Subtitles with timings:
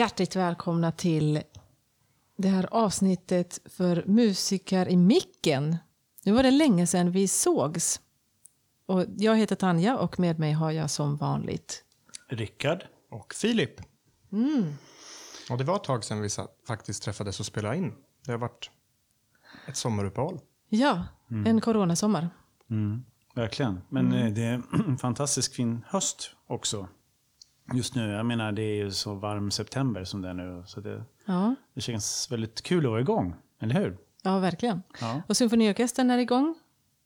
[0.00, 1.42] hjärtligt välkomna till
[2.36, 5.76] det här avsnittet för musiker i micken.
[6.24, 8.00] Nu var det länge sedan vi sågs.
[8.86, 11.84] Och jag heter Tanja och med mig har jag som vanligt
[12.28, 12.84] Rickard.
[13.10, 13.80] Och Filip.
[15.50, 16.28] Och det var ett tag sedan vi
[16.66, 17.94] faktiskt träffades och spelade in.
[18.24, 18.70] Det har varit
[19.68, 20.40] ett sommaruppehåll.
[20.68, 21.06] Ja,
[21.46, 22.30] en coronasommar.
[22.70, 23.04] Mm,
[23.34, 23.80] verkligen.
[23.88, 26.88] Men eh, det är en fantastiskt fin höst också.
[27.74, 28.10] Just nu.
[28.10, 30.62] Jag menar, det är ju så varm september som det är nu.
[30.66, 33.34] Så det, Ja, det känns väldigt kul att vara igång.
[33.60, 33.98] Eller hur?
[34.22, 34.82] ja verkligen.
[35.00, 35.22] Ja.
[35.28, 36.54] Och symfoniorkestern är igång.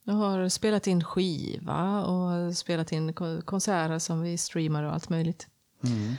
[0.05, 5.09] Jag har spelat in skiva och spelat in ko- konserter som vi streamar och allt
[5.09, 5.49] möjligt.
[5.85, 6.15] Mm.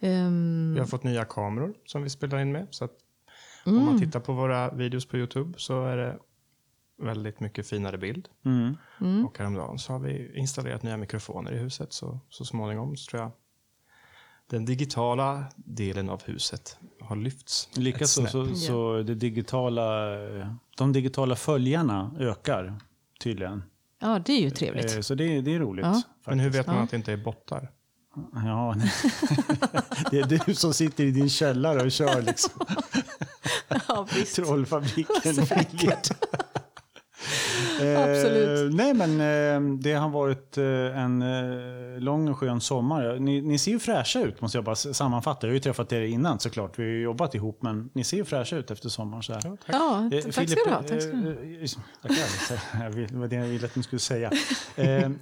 [0.00, 2.66] Ehm, Vi har fått nya kameror som vi spelar in med.
[2.70, 2.92] Så att
[3.66, 3.78] Mm.
[3.78, 6.18] om man tittar på våra videos på YouTube så är det
[7.02, 8.28] väldigt mycket finare bild.
[8.44, 9.26] Mm.
[9.26, 11.92] Och häromdagen så har vi installerat nya mikrofoner i huset.
[11.92, 13.30] Så, så småningom så tror jag
[14.50, 17.68] den digitala delen av huset har lyfts.
[17.72, 19.84] ett Likaså så, så det digitala,
[20.76, 22.74] de digitala följarna ökar
[23.20, 23.62] tydligen.
[24.00, 24.94] ja, det är ju trevligt.
[24.94, 25.84] Eh, Så det, det är roligt.
[25.86, 26.02] Ja.
[26.26, 26.82] Men hur vet man Ja.
[26.82, 27.70] att det inte är bottar?
[28.34, 28.74] Ja,
[30.10, 32.52] det är du som sitter i din källare och kör liksom.
[33.88, 34.36] Ja, visst.
[34.36, 35.44] Trollfabriken.
[37.96, 38.72] Absolut.
[38.72, 41.24] Eh, nej, men eh, det har varit eh, en
[42.04, 43.16] lång och skön sommar.
[43.18, 45.46] Ni, ni ser ju fräscha ut, måste jag bara sammanfatta.
[45.46, 46.78] Jag har ju träffat er innan såklart.
[46.78, 49.22] Vi har ju jobbat ihop, men ni ser ju fräscha ut efter sommaren.
[49.22, 49.40] Så här.
[49.44, 49.74] Ja, tack.
[49.74, 50.82] Ja, Eh, tack ska du ha.
[50.82, 51.26] Tack ska du
[52.72, 52.90] ha.
[53.08, 54.30] Det var det jag ville att ni skulle säga.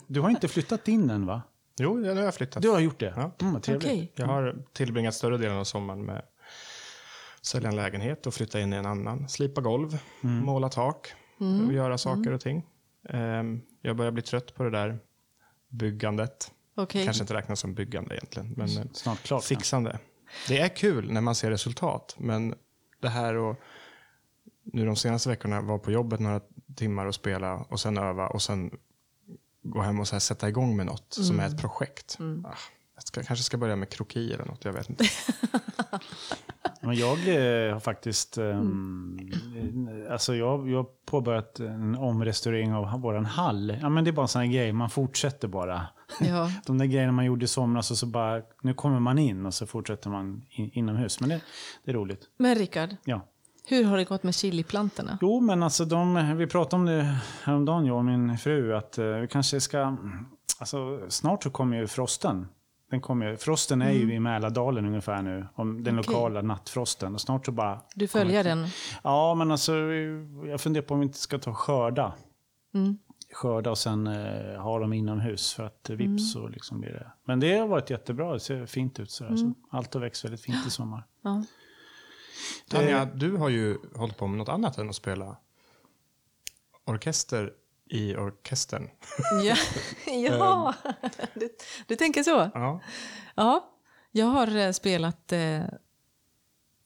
[0.06, 1.42] Du har inte flyttat in än, va?
[1.80, 2.62] Jo, nu har jag flyttat.
[2.62, 3.12] Du har gjort det?
[3.16, 3.30] Ja.
[3.40, 3.84] Mm, trevligt.
[3.84, 4.12] Okej.
[4.14, 8.72] Jag har tillbringat större delen av sommaren med att sälja en lägenhet och flytta in
[8.72, 9.28] i en annan.
[9.28, 11.14] Slipa golv, måla tak
[11.66, 12.66] och göra saker och ting.
[13.08, 14.98] Ehm, Jag börjar bli trött på det där
[15.68, 16.52] byggandet.
[16.74, 17.04] Okej.
[17.04, 19.44] Kanske inte räknas som byggande egentligen, men eh, Snart klart.
[19.44, 19.98] fixande.
[20.48, 22.54] Det är kul när man ser resultat, men
[23.00, 23.56] det här och
[24.64, 26.40] nu de senaste veckorna var på jobbet några
[26.76, 28.70] timmar och spela och sen öva och sen
[29.62, 32.18] gå hem och så här sätta igång med något som är ett projekt.
[32.44, 32.54] Ah,
[32.94, 35.04] jag ska, kanske ska börja med kroki eller något, jag vet inte.
[36.82, 38.38] Men jag eh, har faktiskt...
[38.38, 39.18] ehm,
[40.10, 43.76] alltså jag, jag har påbörjat en omrestaurering av vår hall.
[43.80, 45.86] Ja, men det är bara en sån här grej, man fortsätter bara.
[46.20, 46.50] Ja.
[46.66, 49.54] De där grejerna man gjorde i somras och så bara, nu kommer man in och
[49.54, 51.20] så fortsätter man in, inomhus.
[51.20, 51.40] Men det,
[51.84, 52.20] det är roligt.
[52.38, 53.26] Men Rickard, Ja.
[53.66, 55.18] hur har det gått med chiliplantorna?
[55.20, 59.04] Jo, men alltså de, vi pratade om det häromdagen, jag och min fru, att eh,
[59.06, 59.96] vi kanske ska...
[60.58, 62.48] Alltså, snart så kommer ju frosten.
[62.92, 65.98] Den kommer, ju- frosten är ju i Mälardalen ungefär nu, om den Mm.
[65.98, 66.12] Okej.
[66.14, 67.14] lokala nattfrosten.
[67.14, 67.80] Och snart så bara...
[67.94, 68.66] Du följer den?
[69.04, 69.76] Ja, men alltså
[70.46, 72.14] jag funderar på om vi inte ska ta skörda.
[72.74, 72.98] Mm.
[73.32, 76.12] Skörda och sen eh, ha dem inomhus för att eh, Mm.
[76.12, 77.12] vips så liksom blir det.
[77.24, 79.10] Men det har varit jättebra, det ser fint ut.
[79.10, 79.36] Så, Mm.
[79.36, 81.04] så allt har växt väldigt fint i sommar.
[81.22, 81.44] Ja.
[82.70, 85.36] Tanja, du har ju hållit på med något annat än att spela
[86.86, 87.52] orkester
[87.92, 88.90] i orkestern.
[89.44, 89.56] Ja,
[90.12, 90.74] ja.
[91.34, 91.48] Du,
[91.86, 92.50] du tänker så?
[92.54, 92.80] Ja.
[93.34, 93.70] Ja,
[94.10, 95.32] jag har eh, spelat...
[95.32, 95.64] Eh,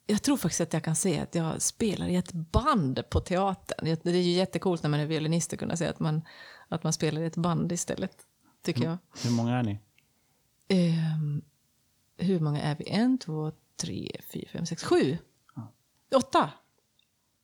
[0.06, 3.96] jag tror faktiskt att jag kan säga att jag spelar i ett band på teatern.
[4.02, 6.22] Det är ju jättekult när man är violinist att kunna säga att man,
[6.68, 8.16] att man spelar i ett band istället,
[8.62, 8.98] tycker jag.
[9.24, 9.78] Hur många är ni?
[10.68, 11.42] Ehm,
[12.16, 12.88] hur många är vi?
[12.88, 15.18] En, två, tre, fyra, fem, sex, sju?
[16.14, 16.50] Åtta,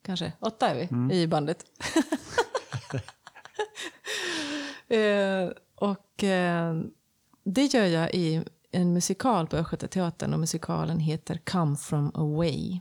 [0.03, 0.33] kanske.
[0.41, 1.65] Åtta är vi i bandet.
[4.89, 6.75] Eh, och eh,
[7.45, 12.81] det gör jag i en musikal på Östgötateatern och musikalen heter Come from away.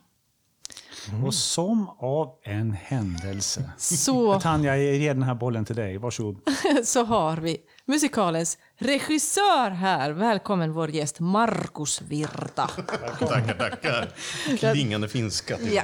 [1.25, 3.72] Och som av en händelse.
[3.78, 5.97] Så, Tanja, jag ger den här bollen till dig.
[5.97, 6.38] Varsågod.
[6.84, 10.11] så har vi musikalens regissör här.
[10.11, 12.67] Välkommen vår gäst Markus Virta.
[13.19, 14.09] Tackar, tackar.
[14.57, 15.57] Klingande finska.
[15.57, 15.83] till Ja.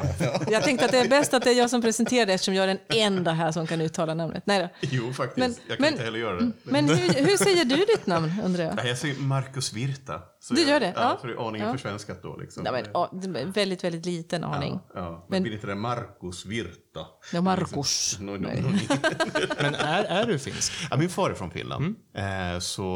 [0.49, 2.63] Jag tänkte att det är bäst att det är jag som presenterar det eftersom jag
[2.63, 4.43] är den enda här som kan uttala namnet.
[4.45, 4.69] Nej då.
[4.81, 5.37] Jo, faktiskt.
[5.37, 6.51] Men- jag kan men- inte heller göra det.
[6.63, 8.85] Men hur, hur säger du ditt namn undrar jag?
[8.87, 10.21] Jag säger Marcus Virta.
[10.39, 10.93] Så Du jag, gör det?
[10.95, 11.17] Ja, Ja.
[11.21, 11.73] så det är aningen Ja.
[11.73, 12.37] försvenskat då.
[12.37, 12.63] Liksom.
[12.65, 13.11] Ja, men, ja,
[13.45, 14.79] väldigt, väldigt liten aning.
[14.93, 15.09] Ja, ja.
[15.11, 16.99] Men, Men- blir inte det Marcus Virta?
[17.33, 17.71] Ja, Markus.
[17.75, 18.61] Liksom, no, no, Nej.
[18.61, 18.69] no,
[19.61, 20.73] Men är, är du finsk?
[20.91, 21.95] ja, min far är från Finland.
[22.17, 22.86] Eh, så,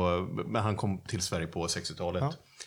[0.46, 2.24] men han kom till Sverige på 60-talet.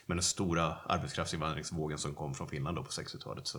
[0.06, 3.46] Med den stora arbetskraftsinvandringsvågen som kom från Finland då på 60-talet.
[3.46, 3.58] Så,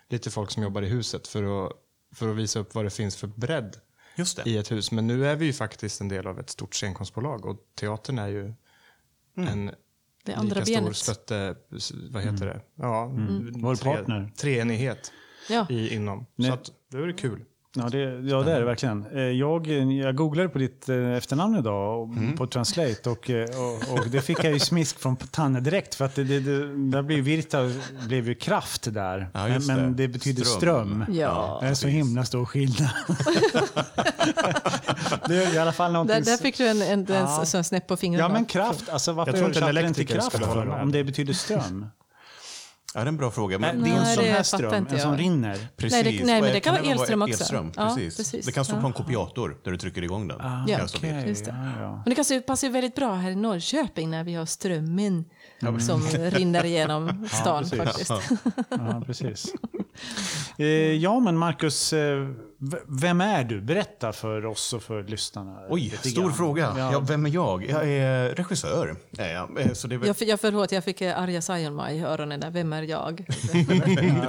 [0.08, 1.72] Lite folk som jobbar i huset för att,
[2.14, 3.76] för att visa upp vad det finns för bredd
[4.16, 4.50] Just det.
[4.50, 4.90] i ett hus.
[4.92, 8.28] Men nu är vi ju faktiskt en del av ett stort scenkonstbolag och teatern är
[8.28, 8.54] ju
[9.36, 9.70] en
[10.24, 10.96] Det andra lika stor benet.
[10.96, 11.56] stötte,
[12.10, 12.60] vad heter det?
[12.74, 13.06] Ja,
[13.54, 14.32] Vår tre- partner.
[14.36, 15.12] Treenighet
[15.48, 15.66] Ja.
[15.70, 16.26] i, inom.
[16.36, 16.48] Nej.
[16.48, 17.44] Så att, det är kul.
[17.76, 19.06] Ja, det, ja, det är det verkligen.
[19.14, 23.92] Eh, Jag, jag googlade på ditt eh, efternamn idag och- på Translate och, eh, och,
[23.98, 27.02] och det fick jag ju smisk från Tanne direkt för att det, det, det, där
[27.02, 27.70] blev Virta
[28.06, 29.28] blev ju kraft där.
[29.32, 30.08] Ja, men, men det.
[30.08, 31.02] betyder Ström.
[31.04, 31.16] ström.
[31.18, 31.58] Ja.
[31.62, 32.90] Det är så himla stor skillnad.
[35.28, 36.16] det är i alla fall någonting...
[36.16, 37.44] Där, där fick du en, en, en, Ja.
[37.44, 38.28] sån snäpp på fingrarna.
[38.28, 38.88] Ja, men kraft.
[38.88, 41.86] Alltså, varför Jag tror inte en elektriker kraft skulle hålla för, om det betyder ström?
[42.94, 43.58] Ja, det är en bra fråga.
[43.58, 45.58] Nej, Men det är en Nej, sån här ström, inte en som rinner.
[45.76, 46.04] Precis.
[46.04, 47.32] Nej, det- nej, men det kan Vad vara elström också.
[47.40, 48.16] Elström, Ja, precis.
[48.16, 48.46] precis.
[48.46, 48.86] Det kan stå på Ja.
[48.86, 50.40] en kopiator där du trycker igång den.
[50.40, 51.28] Ah, Ja, Kan vid.
[51.28, 51.50] Just det.
[51.76, 51.90] ja, ja.
[51.94, 55.24] Men det kanske passar ju väldigt bra här i Norrköping när vi har strömmen
[55.80, 57.78] som rinner igenom stan precis.
[58.08, 58.10] faktiskt.
[58.70, 59.54] Ja, precis.
[60.58, 62.28] Eh, ja, men Marcus, eh,
[62.88, 63.60] vem är du?
[63.60, 65.58] Berätta för oss och för lyssnarna.
[65.68, 66.34] Oj, stor grann.
[66.34, 66.74] fråga.
[66.78, 66.92] Ja.
[66.92, 67.00] Ja.
[67.00, 67.66] vem är jag?
[67.70, 68.96] Jag är regissör.
[69.18, 69.60] Är jag.
[69.60, 70.06] Eh, Så det är väl...
[70.06, 72.50] Jag, jag förlåt, jag fick Arja Saijonmaa i öronen där.
[72.50, 73.16] Vem är jag?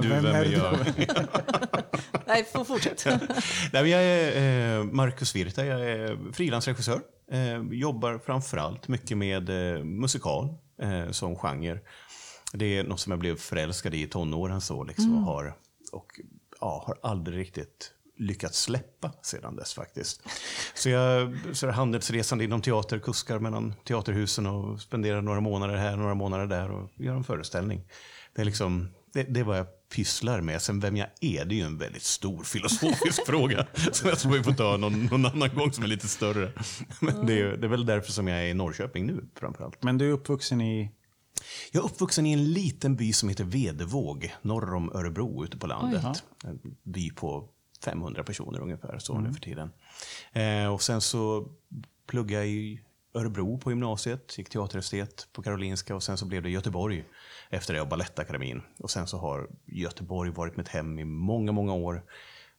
[0.01, 0.78] du, vem är jag?
[2.25, 3.06] Nej, fortsätt.
[3.74, 7.00] Nej, jag är Marcus Virta, jag är frilansregissör.
[7.71, 9.50] Jobbar framförallt mycket med
[9.86, 11.80] musikal eh, som genre.
[12.54, 15.56] Det är något som jag blev förälskad i i tonåren så liksom, och har,
[15.92, 16.19] och,
[16.60, 20.22] ja, har aldrig riktigt lyckats släppa sedan dess faktiskt.
[20.74, 26.16] Så jag så handelsresande inom teater, kuskar mellan teaterhusen och spenderar några månader här, några
[26.16, 27.81] månader där och gör en föreställning.
[28.36, 30.61] Det är liksom, det, det är vad jag pysslar med.
[30.61, 33.67] Sen vem jag är, det är ju en väldigt stor filosofisk fråga.
[33.91, 36.51] Som jag tror vi får ta någon, någon annan gång som är lite större.
[36.99, 39.83] Men det är, det är väl därför som jag är i Norrköping nu framförallt.
[39.83, 40.91] Men du är uppvuxen i...
[41.71, 45.67] Jag är uppvuxen i en liten by som heter Vedevåg, norr om Örebro ute på
[45.67, 46.23] landet.
[46.43, 47.49] En by på
[47.83, 49.69] 500 personer ungefär, så nu för tiden.
[50.33, 51.47] Eh, och sen så
[52.07, 52.81] pluggade jag i
[53.15, 57.06] Örebro på gymnasiet, gick teaterestet på Karolinska och sen så blev det Göteborg
[57.50, 58.62] efter det och Balettakademin.
[58.79, 62.03] Och sen så har Göteborg varit mitt hem i många, många år.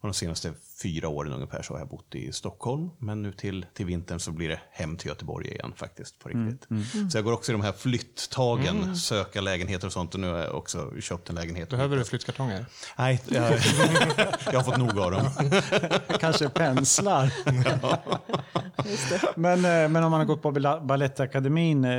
[0.07, 2.91] Och de senaste fyra åren ungefär så har jag bott i Stockholm.
[2.99, 6.19] Men nu till, till vintern så blir det hem till Göteborg igen faktiskt.
[6.19, 6.69] på riktigt.
[7.13, 10.15] Så jag går också i de här flytttagen, söka lägenheter och sånt.
[10.15, 11.71] Och nu har jag också köpt en lägenhet.
[11.71, 12.67] Behöver du flyttkartonger?
[12.99, 13.53] Nej, jag,
[14.53, 15.27] jag har fått nog av dem.
[16.21, 17.33] Kanske penslar.
[19.39, 20.51] men, eh, men om man har gått på
[20.87, 21.85] Balettakademin.
[21.85, 21.91] eh,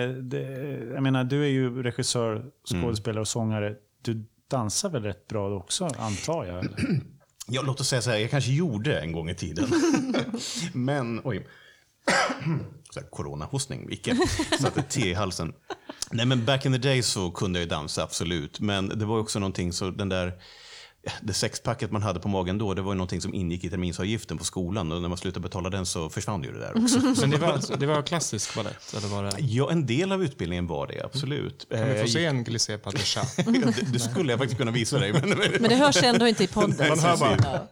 [0.94, 2.46] Jag menar, du är ju regissör,
[2.82, 3.76] skådespelare och sångare.
[4.02, 6.60] Du dansar väl rätt bra också, antar jag?
[6.60, 7.02] Eller?
[7.50, 9.70] Ja, låt oss säga så här, jag kanske gjorde en gång i tiden.
[10.74, 11.48] Men, oj.
[12.90, 14.18] Så här, Coronahostning, icke.
[14.60, 15.54] Satte te i halsen.
[16.12, 18.60] Nej, men back in the day så kunde jag ju dansa, absolut.
[18.60, 20.34] Men det var också någonting, så den där
[21.22, 24.38] det sexpacket man hade på magen då, det var ju någonting som ingick i terminsavgiften
[24.38, 24.92] på skolan.
[24.92, 27.00] Och när man slutade betala den så försvann ju det där också.
[27.22, 28.94] Men det var, det var klassisk balett?
[28.98, 29.32] Eller var det...
[29.40, 31.68] Ja, en del av utbildningen var det, absolut.
[31.70, 33.36] Kan vi Eh, få se en glissé chat?
[33.46, 35.14] det, det skulle jag faktiskt kunna visa dig.
[35.14, 35.30] Men,
[35.60, 36.76] Men det hörs ändå inte i podden.
[36.90, 37.38] Man hör bara.
[37.42, 37.68] Ja.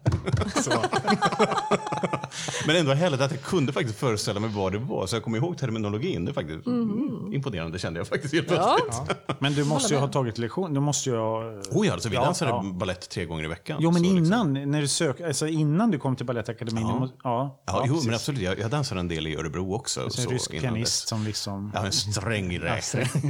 [2.67, 5.07] Men ändå härligt att jag kunde faktiskt föreställa mig vad det var.
[5.07, 6.25] Så jag kommer ihåg terminologin.
[6.25, 7.33] Det är faktiskt mm.
[7.33, 8.77] imponerande kände jag faktiskt helt Ja.
[8.86, 9.41] plötsligt.
[9.41, 10.74] Men du måste ju ha tagit lektion.
[10.74, 11.39] Du måste ju ha...
[11.71, 12.63] Oh ja, alltså vi Ja, dansade ja.
[12.74, 13.77] ballett tre gånger i veckan.
[13.82, 16.84] Jo, men så liksom- innan, när du sök, alltså innan du kom till Balettakademin.
[16.88, 17.10] Ja.
[17.24, 18.05] ja, Ja, jo, precis.
[18.05, 18.41] men absolut.
[18.41, 20.01] Jag, jag dansade en del i Örebro också.
[20.03, 21.10] En så rysk pianist dess.
[21.10, 21.72] som liksom...
[21.74, 22.51] Ja, en sträng.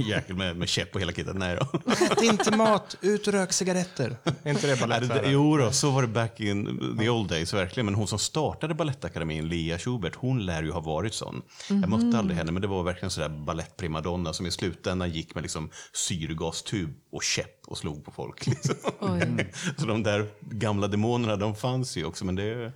[0.08, 1.36] Jäkel med, med käpp och hela kittet.
[1.36, 1.80] Nej då.
[2.12, 4.18] Ät inte mat, ut och rök cigaretter.
[4.44, 5.32] Är inte det balettlärare?
[5.32, 7.86] jo då, så var det back in the old days verkligen.
[7.86, 11.42] Men hon som startade Balettakademin, Lia Schubert, hon lär ju ha varit sån.
[11.70, 15.42] Jag mötte aldrig henne, men det var verkligen sådär balettprimadonna som i slutändan gick med
[15.42, 18.48] liksom syrgastub och käpp och slog på folk.
[18.48, 18.76] Liksom.
[19.86, 22.26] Så de där gamla demonerna, de fanns ju också.
[22.26, 22.74] Men det,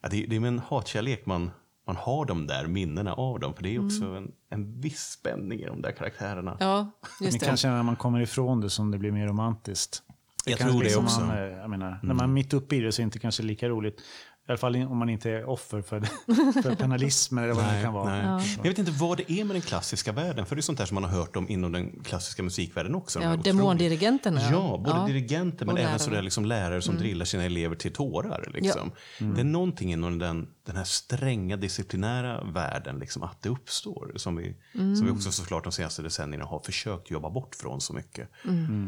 [0.00, 1.50] ja, det, det är med en hatkärlek man,
[1.86, 3.54] man har de där minnena av dem.
[3.54, 6.56] För det är också en, en viss spänning i de där karaktärerna.
[6.60, 7.46] Ja, Det just det.
[7.46, 10.02] kanske är när man kommer ifrån det som det blir mer romantiskt.
[10.46, 11.20] Jag tror det liksom också.
[11.20, 13.18] Man, eh, jag menar, När man är mitt uppe i det så är det inte
[13.18, 14.00] kanske lika roligt.
[14.48, 16.00] I alla fall om man inte är offer för,
[16.62, 18.10] för penalismen eller vad det nu kan vara.
[18.14, 18.24] Nej.
[18.26, 20.46] Men Jag vet inte vad det är med den klassiska världen.
[20.46, 23.22] För det är sånt där som man har hört om inom den klassiska musikvärlden också.
[23.22, 24.40] Ja, demondirigenterna.
[24.50, 25.06] Ja, både Ja.
[25.06, 25.88] dirigenter men Och även lärare.
[25.90, 25.98] Mm.
[25.98, 28.50] sådär liksom lärare som drillar sina elever till tårar.
[28.54, 28.90] Liksom.
[29.18, 34.12] Det är någonting inom den, den här stränga disciplinära världen, liksom, att det uppstår.
[34.16, 34.96] Som vi, Mm.
[34.96, 38.28] som vi också såklart de senaste decennierna har försökt jobba bort från så mycket.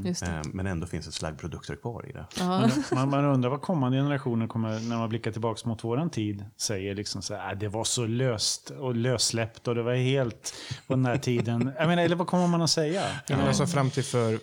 [0.05, 0.27] Just det.
[0.31, 2.27] Eh, Men ändå finns det slaggprodukter kvar i det.
[2.45, 6.45] Man, man, man undrar vad kommande generationer kommer, när man blickar tillbaka mot våran tid,
[6.57, 10.55] säger liksom så här, "Äh, det var så löst och lössläppt och det var helt
[10.87, 11.73] på den här tiden.
[11.79, 13.03] Jag menar, eller vad kommer man att säga?
[13.27, 14.39] Ja, men alltså fram till för eh,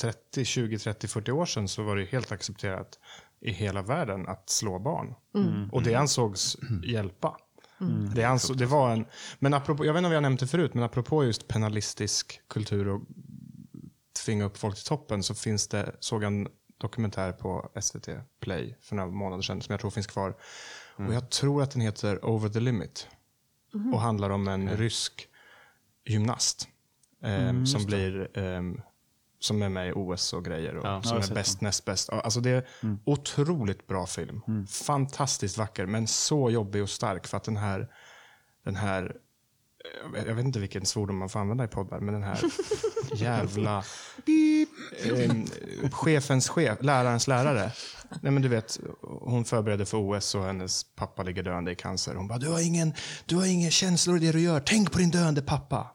[0.00, 2.98] 30, 20, 30, 40 år sedan så var det helt accepterat
[3.46, 5.14] i hela världen att slå barn.
[5.72, 7.36] Och det ansågs hjälpa.
[8.14, 9.06] Det, ansåg, det var en,
[9.38, 12.88] men apropå, jag vet inte om jag nämnt det förut, men apropå just penalistisk kultur
[12.88, 13.02] och
[14.24, 16.48] tvinga upp folk till toppen så finns det, såg jag en
[16.78, 18.08] dokumentär på SVT
[18.40, 20.36] Play för några månader sedan som jag tror finns kvar.
[20.96, 23.08] Och jag tror att den heter Over the Limit.
[23.92, 25.28] Och handlar om en rysk
[26.04, 26.68] gymnast
[27.22, 28.80] eh, som blir ehm,
[29.38, 31.02] som är med i OS och grejer och Ja.
[31.02, 32.10] som är bäst näst bäst.
[32.10, 32.66] Alltså det är
[33.04, 34.40] otroligt bra film.
[34.70, 37.88] Fantastiskt vacker men så jobbig och stark för att den här,
[38.64, 39.16] den här
[40.04, 42.40] jag vet- jag vet inte vilken svordom man får använda i poddar, men den här
[43.14, 43.84] jävla
[45.04, 47.72] eh, chefens chef, lärarens lärare.
[48.22, 52.14] Nej men du vet, hon förbereder för OS och hennes pappa ligger döende i cancer.
[52.14, 52.92] Hon bara, du har ingen,
[53.26, 54.60] du har ingen känslor i det du gör.
[54.60, 55.86] Tänk på din döende pappa.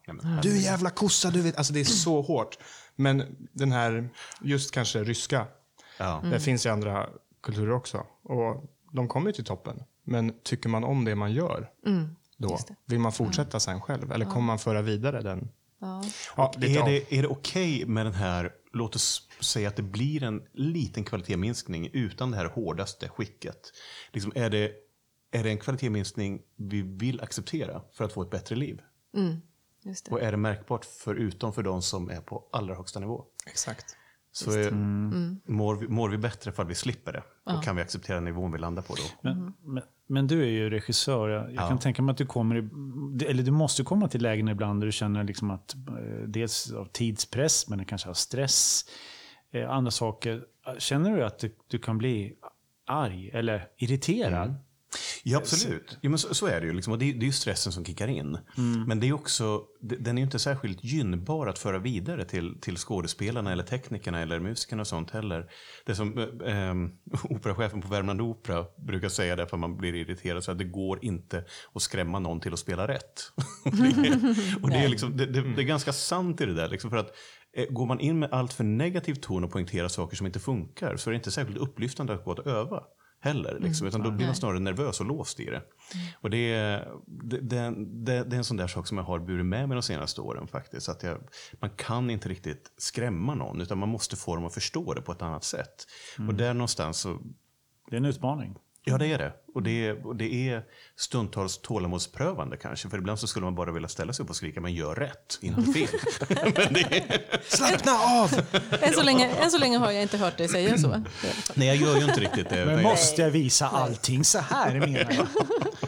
[0.43, 1.57] Du är jävla kossa, du vet.
[1.57, 2.57] Alltså det är så hårt.
[2.95, 4.09] Men den här,
[4.41, 5.47] just kanske ryska,
[5.97, 6.21] Ja.
[6.23, 7.09] det finns i andra
[7.43, 8.05] kulturer också.
[8.23, 9.83] Och de kommer ju till toppen.
[10.03, 11.69] Men tycker man om det man gör,
[12.37, 14.11] då vill man fortsätta sen själv?
[14.11, 15.49] Eller kommer man föra vidare den?
[15.79, 16.03] Ja.
[16.55, 20.43] Är det, är det okej med den här, låt oss säga att det blir en
[20.53, 23.57] liten kvalitetsminskning utan det här hårdaste skicket?
[24.11, 24.71] Liksom, är, det,
[25.31, 28.81] är det en kvalitetsminskning vi vill acceptera för att få ett bättre liv?
[29.13, 29.41] Det.
[30.11, 33.25] Och är det märkbart förutom för de som är på allra högsta nivå?
[33.47, 33.97] Exakt.
[34.31, 34.71] Så är,
[35.51, 37.23] mår, vi, mår vi bättre för att vi slipper det?
[37.43, 39.01] Och kan vi acceptera nivån vi landar på då?
[39.21, 41.29] Men, men, men du är ju regissör.
[41.29, 42.69] Jag, jag kan tänka mig att du kommer, i,
[43.25, 46.85] eller du måste komma till lägen ibland där du känner liksom att eh, dels av
[46.85, 48.85] tidspress, men kanske av stress,
[49.51, 50.45] eh, andra saker.
[50.77, 52.35] Känner du att du, du kan bli
[52.87, 54.55] arg eller irriterad?
[55.23, 55.97] Ja, absolut.
[56.01, 56.73] Jo, men så, så är det ju.
[56.73, 56.93] Liksom.
[56.93, 58.37] Och det, är- det är ju stressen som kickar in.
[58.87, 62.77] Men det är också, den är ju inte särskilt gynnbar att föra vidare till, till
[62.77, 65.49] skådespelarna, eller teknikerna eller musikerna och sånt heller.
[65.85, 66.75] Det som eh, eh,
[67.29, 71.43] operachefen på Värmland Opera brukar säga därför man blir irriterad, så att det går inte
[71.73, 73.21] att skrämma någon till att spela rätt.
[73.63, 76.69] det, är- och det, är, liksom, det, det, det är ganska sant i det där.
[76.69, 77.15] Liksom, för att
[77.57, 80.97] eh, Går man in med allt för negativ ton och poängterar saker som inte funkar
[80.97, 82.83] så är det inte särskilt upplyftande att gå att öva
[83.21, 83.59] heller.
[83.59, 85.61] Liksom, utan då blir man snarare nervös och låst i det.
[86.21, 89.19] Och det, är, det, det, det, det är en sån där sak som jag har
[89.19, 90.89] burit med mig de senaste åren faktiskt.
[90.89, 91.17] Att jag,
[91.59, 95.11] man kan inte riktigt skrämma någon utan man måste få dem att förstå det på
[95.11, 95.87] ett annat sätt.
[96.27, 97.19] Och där någonstans så
[97.89, 98.55] Det är en utmaning.
[98.83, 99.33] Ja, det är det.
[99.53, 100.63] Och det är, och det är
[100.95, 102.89] stundtals tålamodsprövande kanske.
[102.89, 105.39] För ibland så skulle man bara vilja ställa sig upp och skrika, men gör rätt,
[105.41, 105.87] inte fel.
[106.55, 108.41] men är, Slappna av!
[108.81, 111.03] Än, så länge, än så länge har jag inte hört dig säga så.
[111.53, 112.65] nej, jag gör ju inte riktigt det.
[112.65, 115.27] Men måste jag visa allting så här menar jag?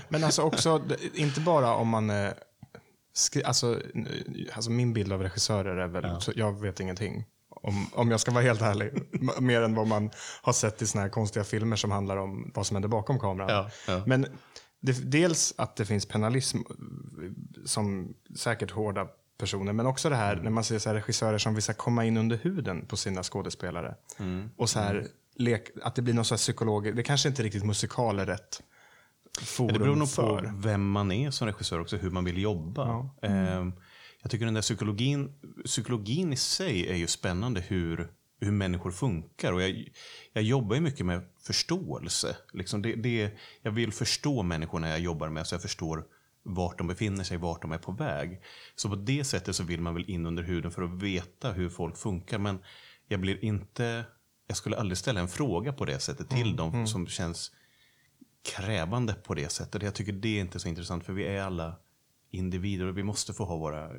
[0.10, 0.84] Men alltså också,
[1.14, 2.10] inte bara om man...
[2.10, 2.32] eh,
[3.16, 3.82] Skri, alltså,
[4.54, 7.26] alltså min bild av regissörer är väl, så jag vet ingenting.
[7.64, 8.92] Om, om jag ska vara helt ärlig.
[9.40, 10.10] Mer än vad man
[10.42, 13.50] har sett i såna här konstiga filmer som handlar om vad som händer bakom kameran.
[13.50, 14.04] Ja, ja.
[14.06, 14.26] Men
[14.80, 16.58] det, dels att det finns penalism
[17.66, 21.64] som säkert hårda personer, men också det här när man ser så regissörer som vill
[21.64, 23.96] komma in under huden på sina skådespelare.
[24.58, 27.66] Och så här, lek, att det blir någon så här psykolog, det kanske inte riktigt
[27.66, 28.62] musikal är rätt
[29.42, 30.42] forum Det beror nog för.
[30.42, 33.10] på vem man är som regissör också, hur man vill jobba.
[33.22, 33.74] Ehm,
[34.24, 35.34] Jag tycker den där psykologin,
[35.66, 39.54] psykologin i sig är ju spännande hur, hur människor funkar.
[39.54, 39.90] Och jag,
[40.34, 42.38] jag jobbar ju mycket med förståelse.
[42.54, 46.06] Liksom det, det, jag vill förstå människorna jag jobbar med så jag förstår
[46.44, 48.42] vart de befinner sig, vart de är på väg.
[48.76, 51.70] Så på det sättet så vill man väl in under huden för att veta hur
[51.70, 52.38] folk funkar.
[52.38, 52.60] Men
[53.08, 54.06] jag blir inte...
[54.48, 57.52] Jag skulle aldrig ställa en fråga på det sättet till dem som känns
[58.56, 59.84] krävande på det sättet.
[59.84, 61.76] Jag tycker det är inte så intressant för vi är alla
[62.34, 63.90] individer och vi måste få ha våra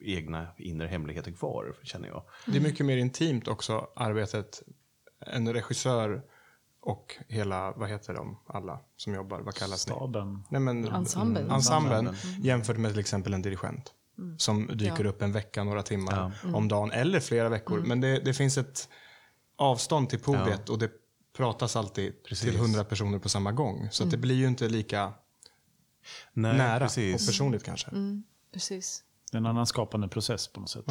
[0.00, 2.22] egna inre hemligheter kvar, känner jag.
[2.46, 4.62] Det är mycket mer intimt också, arbetet.
[5.26, 6.22] En regissör
[6.80, 9.94] och hela, vad heter de, alla som jobbar, vad kallas ni?
[9.94, 10.44] Staben.
[10.50, 11.50] Nej, men, Ensemblen.
[11.50, 13.92] ensemblen jämfört med till exempel en dirigent.
[14.38, 15.10] Som dyker Ja.
[15.10, 17.80] upp en vecka, några timmar om dagen eller flera veckor.
[17.86, 18.88] Men det, det finns ett
[19.56, 20.90] avstånd till podiet och det
[21.36, 22.50] pratas alltid Precis.
[22.50, 23.88] till hundra personer på samma gång.
[23.90, 25.12] Så att det blir ju inte lika
[26.32, 27.22] Nej, nära precis.
[27.22, 27.90] och personligt kanske.
[28.52, 29.04] Precis.
[29.30, 30.84] Det är en annan skapande process på något sätt.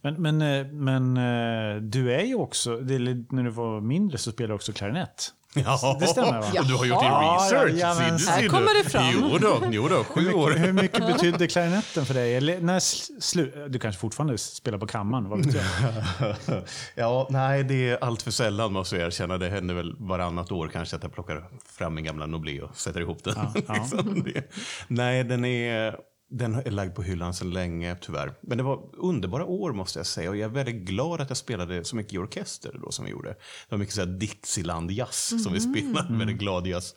[0.00, 4.52] Men, men, eh, men eh, du är ju också, när du var mindre så spelade
[4.52, 5.34] du också klarinett.
[5.54, 6.46] Ja, Det stämmer, va?
[6.60, 7.72] Och du har gjort din Ja, research.
[7.76, 8.48] ja, ser du, men- ser Här du.
[8.48, 9.04] kommer det fram.
[9.12, 10.50] Jo då, jo då sju år.
[10.50, 12.34] Hur mycket, hur mycket betydde klarinetten för dig?
[12.36, 12.80] Eller när
[13.20, 16.64] slu, du kanske fortfarande spelar på kammaren, vad vet jag?
[16.94, 19.38] Ja, nej, det är allt för sällan måste jag erkänna.
[19.38, 21.44] Det händer väl varannat år kanske att jag plockar
[21.78, 23.34] fram min gamla Noblet och sätter ihop den.
[23.36, 23.74] Ja, ja.
[23.80, 24.42] liksom det.
[24.88, 25.96] Nej, den är...
[26.30, 28.32] den är lagd på hyllan sedan länge tyvärr.
[28.40, 31.36] Men det var underbara år måste jag säga och jag är väldigt glad att jag
[31.36, 33.28] spelade så mycket i orkester då som vi gjorde.
[33.28, 33.36] Det
[33.68, 36.94] var mycket så här Dixieland-jazz som vi spelade, väldigt glad jazz.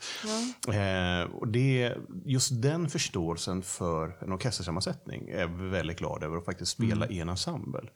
[0.68, 1.94] Eh, och det,
[2.26, 7.20] just den förståelsen för en orkestersammansättning är jag väldigt glad över att faktiskt spela i
[7.20, 7.90] en ensemble.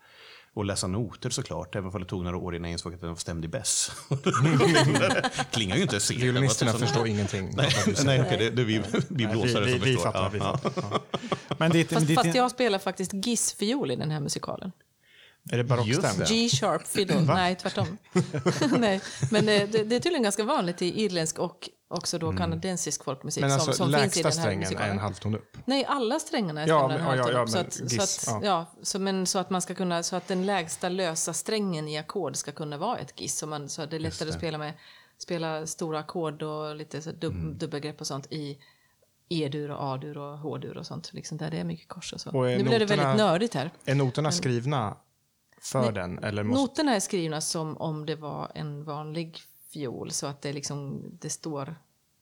[0.56, 3.16] Och läsa noter såklart, även om det tog några år innan jag insåg att den
[3.16, 3.92] stämde i bäss.
[5.52, 6.16] Klingar ju inte C.
[6.18, 7.54] Violinisterna förstår ingenting.
[7.56, 7.70] Nej,
[8.06, 10.02] nej okej, det, det vi, vi blåsare som förstår.
[10.04, 10.30] fattar.
[10.30, 10.84] Vi Ja, fattar.
[10.92, 11.56] Ja.
[11.60, 14.72] Men ditt, Fast, jag spelar faktiskt Giss-fiol i den här musikalen.
[15.52, 16.20] Är det barockstämt?
[16.32, 17.22] Just G-sharp fiddle.
[17.22, 17.98] Nej, tvärtom.
[18.78, 23.04] Nej, men eh, det, det är tydligen ganska vanligt i irländsk och också då kanadensisk
[23.04, 24.92] folkmusik Men alltså som, som finns i den här strängen är musikalen.
[24.92, 25.58] en halvton upp.
[25.66, 27.84] Nej, alla strängarna är Ja, men- en ja, halvton ja, upp, så men att, så
[27.84, 28.66] giss, att, ja.
[28.82, 32.36] så, men så att man ska kunna, så att den lägsta lösa strängen i ackord
[32.36, 33.38] ska kunna vara ett giss.
[33.38, 34.74] Så, man, så att det är lättare att spela med,
[35.18, 37.58] spela stora ackord och lite så dub, Mm.
[37.58, 38.58] dubbelgrepp och sånt i
[39.30, 41.14] E-dur och A-dur och H-dur och sånt.
[41.14, 42.30] Liksom där det är mycket kors och så.
[42.30, 43.72] Och nu blev det väldigt nördigt här.
[43.86, 44.98] Är noterna skrivna
[45.62, 46.24] för den?
[46.24, 46.62] Eller måste...
[46.62, 49.40] Noterna är skrivna som om det var en vanlig
[49.76, 51.76] fiol så att det liksom, det står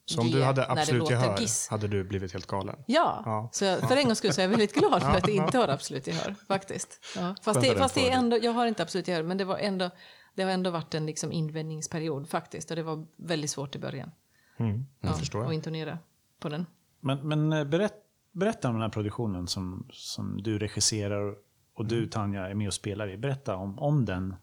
[0.06, 1.68] Så om G du hade absolut gehör Giss.
[1.68, 2.76] hade du blivit helt galen.
[2.88, 3.50] Ja, Ja.
[3.52, 5.58] så jag, för en gångs skull så är jag väldigt glad för att det inte
[5.58, 6.36] har absolut gehör.
[6.48, 7.00] Faktiskt.
[7.16, 7.36] Ja.
[7.42, 9.90] Fast, det, fast det ändå, jag har inte absolut gehör, men det, var ändå,
[10.36, 12.70] det har ändå varit en liksom invändningsperiod faktiskt.
[12.70, 14.12] Och det var väldigt svårt i början.
[14.58, 15.48] Mm, Ja, förstår jag.
[15.48, 15.98] Och intonera
[16.40, 16.66] på den.
[17.00, 17.94] men men eh, berätt,
[18.32, 21.36] berätta om den här produktionen som, som du regisserar
[21.76, 23.18] och du Tanja är med och spelar i.
[23.18, 24.36] Berätta om, om den.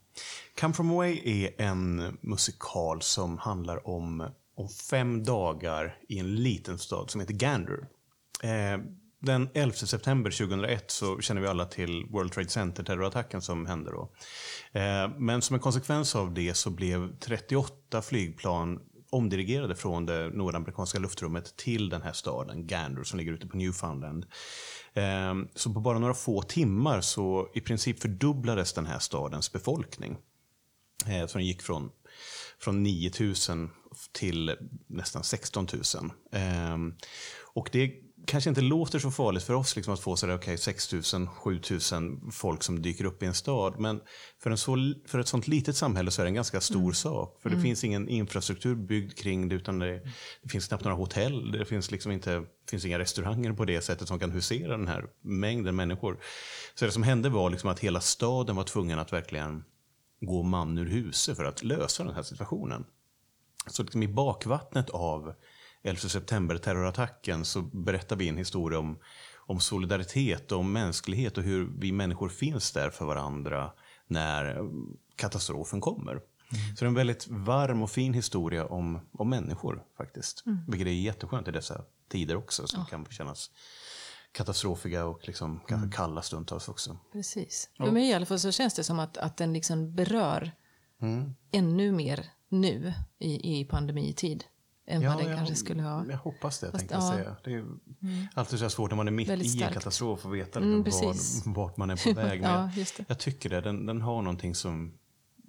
[0.60, 6.78] Come from away är en musikal som handlar om, om fem dagar i en liten
[6.78, 7.88] stad som heter Gander.
[8.42, 8.78] Eh,
[9.22, 14.12] den 11 september 2001 så känner vi alla till World Trade Center-terrorattacken som hände då.
[14.80, 18.80] Eh, men som en konsekvens av det så blev 38 flygplan
[19.10, 24.26] omdirigerade från det nordamerikanska luftrummet till den här staden, Gander, som ligger ute på Newfoundland.
[24.94, 30.16] Ehm, så på bara några få timmar så i princip fördubblades den här stadens befolkning.
[31.06, 31.90] Ehm, så den gick från,
[32.58, 33.70] från 9000
[34.12, 36.12] till nästan 16 000.
[36.32, 36.94] Ehm,
[37.54, 37.92] och det
[38.26, 41.60] kanske inte låter så farligt för oss liksom att få sådär, okay, 6 000, 7
[41.92, 43.74] 000 folk som dyker upp i en stad.
[43.78, 44.00] Men
[44.42, 47.38] för, en så, för ett sånt litet samhälle så är det en ganska stor sak.
[47.42, 50.00] För det finns ingen infrastruktur byggd kring det, utan det,
[50.42, 51.52] det finns knappt några hotell.
[51.52, 55.06] Det finns liksom inte finns inga restauranger på det sättet som kan husera den här
[55.20, 56.18] mängden människor.
[56.74, 59.64] Så det som hände var liksom att hela staden var tvungen att verkligen
[60.20, 62.84] gå man ur huset för att lösa den här situationen.
[63.66, 65.34] Så liksom i bakvattnet av
[65.82, 68.98] 11 september-terrorattacken så berättar vi en historia om,
[69.36, 73.72] om solidaritet och om mänsklighet och hur vi människor finns där för varandra
[74.06, 74.58] när
[75.16, 76.20] katastrofen kommer.
[76.50, 80.44] Så det är en väldigt varm och fin historia om, om människor faktiskt.
[80.68, 83.50] Vilket är jätteskönt i dessa tider också som kan kännas
[84.32, 86.98] katastrofiga och liksom kanske kalla stundtals också.
[87.12, 87.70] Precis.
[87.76, 90.52] För mig i alla fall så känns det som att, att den liksom berör
[91.02, 91.34] Mm.
[91.50, 94.44] ännu mer nu i, i pandemitid
[94.86, 96.06] än vad den kanske skulle ha.
[96.10, 97.08] Jag hoppas det, Fast, tänkte jag ja.
[97.16, 97.36] säga.
[97.44, 97.64] Det är
[98.34, 100.84] alltid så här svårt när man är mitt Väldigt i en katastrof och veta Mm,
[101.02, 101.16] vad,
[101.54, 102.40] vart man är på väg.
[102.40, 103.04] Men Ja, jag, just det.
[103.08, 103.60] jag tycker det.
[103.60, 104.92] Den, den har någonting som,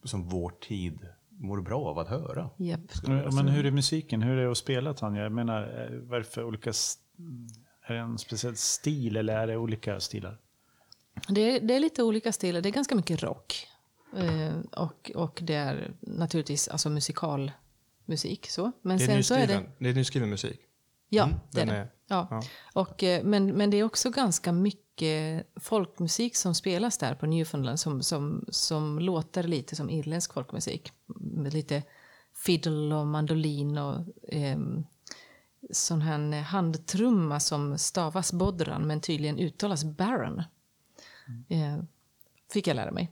[0.04, 2.50] som vår tid mår bra av att höra.
[2.58, 2.82] Japp.
[3.08, 4.22] Men hur är musiken?
[4.22, 5.24] Hur är det att spela Tanja?
[5.24, 6.70] Jag menar, eh, vad är det för olika...
[7.86, 10.38] Är det en speciell stil eller är det olika stilar?
[11.28, 12.62] Det är, det är lite olika stilar.
[12.62, 13.68] Det är ganska mycket rock.
[14.18, 16.90] Eh, och, och det är naturligtvis alltså
[18.06, 18.50] musikalmusik.
[18.50, 18.72] Så.
[18.82, 19.64] Men Det är, sen så är det...
[19.80, 20.60] det är nyskriven musik.
[21.10, 21.72] Ja, Mm, det är det.
[21.76, 22.28] är- ja.
[22.32, 22.42] ja.
[22.74, 27.80] Och, eh, men, men det är också ganska mycket folkmusik som spelas där på Newfoundland
[27.80, 30.92] som, som, som låter lite som irländsk folkmusik.
[31.16, 31.84] Med lite
[32.46, 34.84] fiddle och mandolin och ehm,
[35.72, 40.44] sån här handtrumma som stavas bodran men tydligen uttalas baron.
[41.50, 41.78] Eh,
[42.54, 43.12] fick jag lära mig.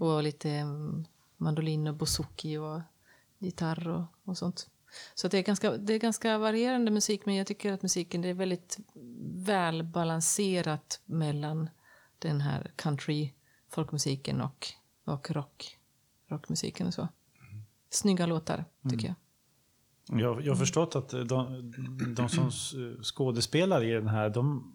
[0.00, 1.04] Och lite em,
[1.36, 2.80] mandolin och bouzouki och
[3.38, 4.68] gitarr och, och sånt.
[5.14, 8.28] Så det, är ganska, det är ganska varierande musik men jag tycker att musiken det
[8.28, 8.78] är väldigt
[9.46, 11.70] välbalanserat mellan
[12.18, 13.32] den här country
[13.68, 14.66] folkmusiken och,
[15.04, 15.78] och rock,
[16.28, 17.08] rockmusiken och så.
[17.90, 19.14] Snygga låtar tycker jag.
[20.12, 21.72] Jag, jag har förstått att de,
[22.16, 22.50] de som
[23.02, 24.72] skådespelar i den här, de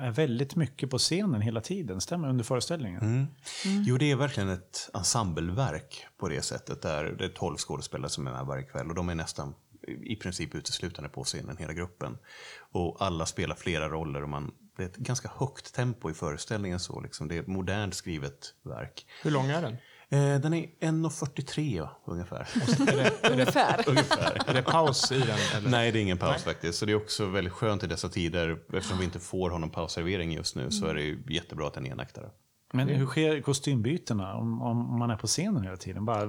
[0.00, 2.00] är väldigt mycket på scenen hela tiden.
[2.00, 3.00] Stämmer under föreställningen?
[3.00, 3.26] Mm.
[3.64, 6.82] Jo, det är verkligen ett ensembleverk på det sättet.
[6.82, 9.54] Där det är tolv skådespelare som är med varje kväll och de är nästan
[9.86, 12.18] i princip uteslutande på scenen, hela gruppen.
[12.58, 16.80] Och alla spelar flera roller och man, det är ett ganska högt tempo i föreställningen.
[16.80, 17.28] så liksom.
[17.28, 19.06] Det är ett modernt skrivet verk.
[19.22, 19.76] Hur lång är den?
[20.14, 22.48] Eh, den är 1.43 ja, ungefär.
[23.30, 23.84] Ungefär.
[23.88, 24.42] ungefär.
[24.46, 25.38] Är det paus i den?
[25.56, 25.70] Eller?
[25.70, 26.78] Nej, det är ingen paus faktiskt.
[26.78, 28.58] Så det är också väldigt skönt i dessa tider.
[28.72, 31.74] Eftersom vi inte får ha någon pausservering just nu så är det ju jättebra att
[31.74, 32.30] den är enaktare.
[32.74, 36.04] Men hur sker kostymbytena om, om man är på scenen hela tiden?
[36.04, 36.24] Bara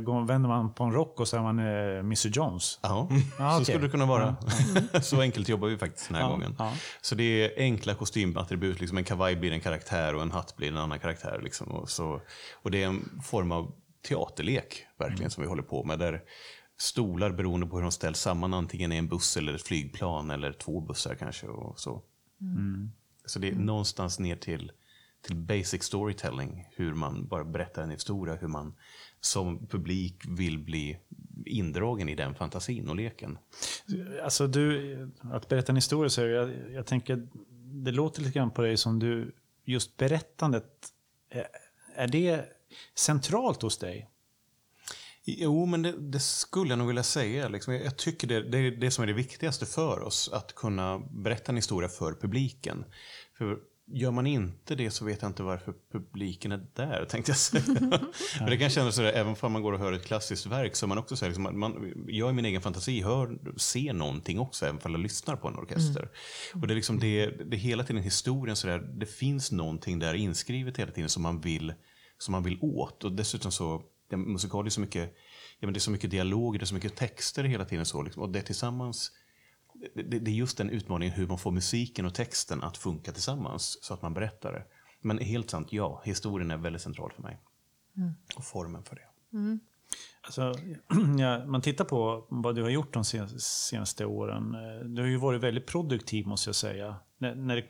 [0.00, 2.78] går- vänder man på en rock och så är man äh, Mr Jones?
[2.82, 3.08] Ja,
[3.38, 4.36] Ja, så skulle det kunna vara.
[5.02, 6.54] så enkelt jobbar vi faktiskt den här Ja, gången.
[6.58, 6.72] ja.
[7.00, 8.80] Så det är enkla kostymattribut.
[8.80, 11.40] Liksom en kavaj blir en karaktär och en hatt blir en annan karaktär.
[11.42, 11.68] Liksom.
[11.68, 12.20] Och, så,
[12.62, 13.72] och det är en form av
[14.08, 15.30] teaterlek verkligen Mm.
[15.30, 15.98] som vi håller på med.
[15.98, 16.20] Där
[16.78, 20.52] stolar, beroende på hur de ställs samman, antingen i en buss eller ett flygplan eller
[20.52, 21.46] två bussar kanske.
[21.46, 22.02] Och så.
[22.40, 22.90] Mm.
[23.26, 24.72] så det är någonstans ner till,
[25.22, 26.68] till basic storytelling.
[26.70, 28.74] Hur man bara berättar en historia, hur man
[29.20, 30.98] som publik vill bli
[31.46, 33.38] indragen i den fantasin och leken.
[34.22, 37.28] Alltså du, att berätta en historia, så jag, jag tänker,
[37.84, 40.88] det låter lite grann på dig som du, just berättandet,
[41.30, 41.46] är,
[41.94, 42.44] är det
[42.94, 44.10] centralt hos dig?
[45.24, 47.48] Jo, men det, det skulle jag nog vilja säga.
[47.48, 47.74] Liksom.
[47.74, 50.98] Jag, jag tycker det, det är det som är det viktigaste för oss, att kunna
[50.98, 52.84] berätta en historia för publiken.
[53.38, 53.58] För
[53.92, 57.62] gör man inte det så vet jag inte varför publiken är där, tänkte jag säga.
[58.40, 60.86] Men det kan kännas sådär, även om man går och hör ett klassiskt verk, så
[60.86, 64.66] man också så här, liksom, man, jag i min egen fantasi hör, ser någonting också,
[64.66, 66.08] även om jag lyssnar på en orkester.
[66.54, 69.98] Och det är liksom det, det är hela tiden historien, så där, det finns någonting
[69.98, 71.72] där inskrivet hela tiden som man vill,
[72.18, 73.04] som man vill åt.
[73.04, 75.14] Och dessutom så, det, musikal är så mycket,
[75.60, 77.86] ja, men det är så mycket dialoger, det är så mycket texter hela tiden.
[77.86, 79.10] så liksom, Och det tillsammans,
[79.94, 83.84] det, det är just den utmaningen hur man får musiken och texten att funka tillsammans
[83.84, 84.64] så att man berättar det.
[85.00, 87.38] Men helt sant, ja, historien är väldigt central för mig.
[88.36, 89.36] Och formen för det.
[90.30, 90.54] Alltså,
[91.18, 94.54] ja, man tittar på vad du har gjort de sen- senaste åren.
[94.54, 96.94] eh, Du har ju varit väldigt produktiv måste jag säga.
[97.18, 97.62] När, när det,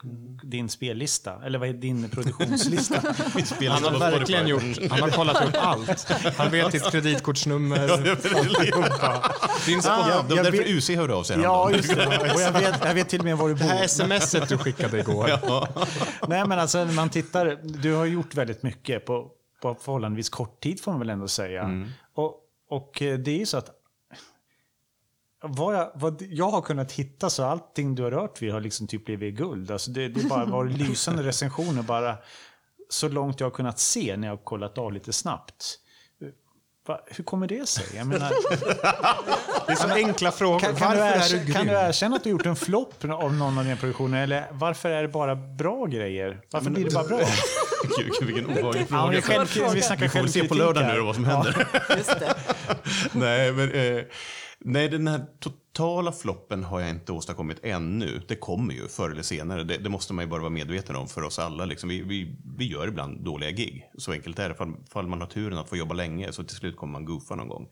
[0.48, 2.94] din spellista, eller vad är din produktionslista?
[3.70, 6.10] Han har verkligen gjort, han har kollat upp allt.
[6.36, 7.78] Han vet ditt kreditkortsnummer.
[9.66, 12.06] Din spot- Ah, De därför vet- UC hörde av sig ja, just det.
[12.34, 14.18] Och jag vet, jag vet till och med var du Det här bor.
[14.20, 15.30] smset du skickade igår.
[16.28, 19.30] Nej, men alltså när man tittar, du har gjort väldigt mycket på,
[19.62, 21.86] på förhållandevis kort tid får man väl ändå säga.
[22.14, 22.34] Och,
[22.70, 23.70] och eh, det är ju så att
[25.42, 28.86] vad jag, vad jag har kunnat hitta så allting du har rört vid har liksom
[28.86, 29.70] typ blivit guld.
[29.70, 32.16] Alltså det, det har bara varit lysande recensioner bara
[32.88, 35.78] så långt jag har kunnat se när jag har kollat av lite snabbt.
[36.90, 37.84] Va, hur kommer det sig?
[37.96, 38.28] Jag menar,
[39.66, 40.58] Det är så enkla frågor.
[40.58, 43.34] kan, kan, du är erkänna, du kan du erkänna att du gjort en flopp av
[43.34, 44.22] någon av dina produktioner?
[44.22, 46.40] Eller varför är det bara bra grejer?
[46.50, 47.18] Varför blir det bara bra?
[47.98, 49.10] Gud, vilken obehaglig Ja, fråga.
[49.10, 51.66] vi, själv, vi Vi får väl se på lördag nu då vad som händer.
[51.96, 52.34] Just det.
[53.12, 54.02] nej, men, eh,
[54.58, 55.20] nej, den här
[55.72, 58.20] totala floppen har jag inte åstadkommit ännu.
[58.28, 59.64] Det kommer ju förr eller senare.
[59.64, 61.64] Det, det måste man ju bara vara medveten om för oss alla.
[61.64, 61.88] Liksom.
[61.88, 63.90] Vi, vi, vi gör ibland dåliga gig.
[63.98, 64.54] Så enkelt är det.
[64.54, 67.34] Fall, fall man har turen att få jobba länge så till slut kommer man goofa
[67.34, 67.68] någon gång.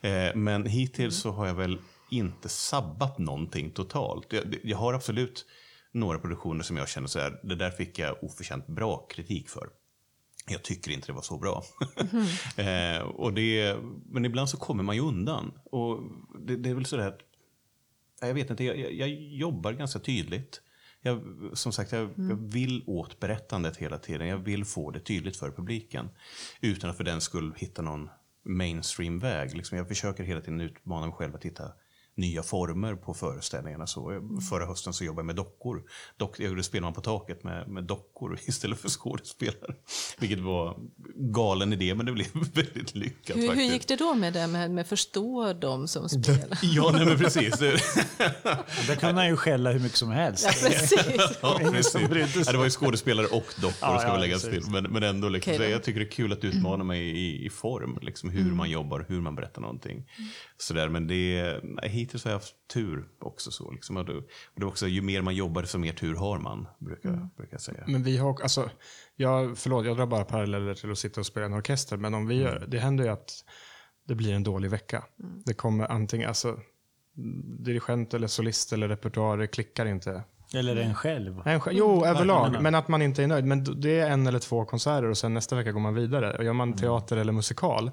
[0.00, 1.78] Eh, men hittills så har jag väl
[2.10, 4.32] inte sabbat någonting totalt.
[4.32, 5.46] Jag, jag har absolut
[5.92, 9.68] några produktioner som jag känner så här, det där fick jag oförtjänt bra kritik för.
[10.50, 11.62] Jag tycker inte det var så bra.
[12.64, 15.52] eh, och det, men ibland så kommer man ju undan.
[15.64, 16.02] Och
[16.46, 17.20] det, det är väl sådär att,
[18.20, 20.60] jag vet inte, jag, jag, jobbar ganska tydligt.
[21.00, 24.28] Jag, som sagt, jag, jag vill åt berättandet hela tiden.
[24.28, 26.08] Jag vill få det tydligt för publiken.
[26.60, 28.08] Utan att för den skull hitta någon
[28.44, 29.56] mainstream-väg.
[29.56, 31.72] Liksom jag försöker hela tiden utmana mig själv att hitta
[32.18, 33.86] nya former på föreställningarna.
[33.86, 35.82] Så, jag- Förra hösten så jobbade jag med dockor.
[36.16, 39.74] Dock, jag gjorde Spelman på taket med, med dockor istället för skådespelare.
[40.18, 40.76] Vilket var
[41.16, 44.70] galen idé, men det blev väldigt lyckat Hur, hur gick det då med det med,
[44.70, 46.58] med förstå dem som spelar?
[46.62, 47.58] Ja, nej, men precis.
[47.58, 47.80] Det-
[48.86, 50.44] Där kan han ju skälla hur mycket som helst.
[50.44, 50.92] Ja, precis.
[51.42, 52.46] Ja, precis.
[52.46, 54.62] Ja, det var ju skådespelare och dockor Ja, ska ja, väl läggas till.
[54.70, 55.64] Men, men ändå, liksom, då.
[55.64, 57.98] jag tycker det är kul att utmana mig i, i form.
[58.02, 60.10] Liksom, hur man jobbar, hur man berättar någonting.
[60.56, 63.50] Sådär, men det, nej, hittills har jag haft tur också.
[63.50, 63.96] Så, liksom.
[63.96, 66.66] och det, och det är också, ju mer man jobbar, desto mer tur har man,
[66.78, 67.84] brukar, brukar jag säga.
[67.86, 68.70] Men vi har, alltså,
[69.16, 72.26] jag, förlåt, jag drar bara paralleller till att sitta och spela en orkester, men om
[72.26, 73.30] vi gör, det händer ju att
[74.08, 75.04] det blir en dålig vecka.
[75.44, 76.58] Det kommer antingen, alltså,
[77.58, 80.22] dirigent eller solist eller repertoar, det klickar inte.
[80.54, 81.42] Eller en själv.
[81.44, 83.44] Nej, sj- jo, överlag, men att man inte är nöjd.
[83.44, 86.36] Men det är en eller två konserter och sen nästa vecka går man vidare.
[86.38, 87.90] Och gör man teater eller musikal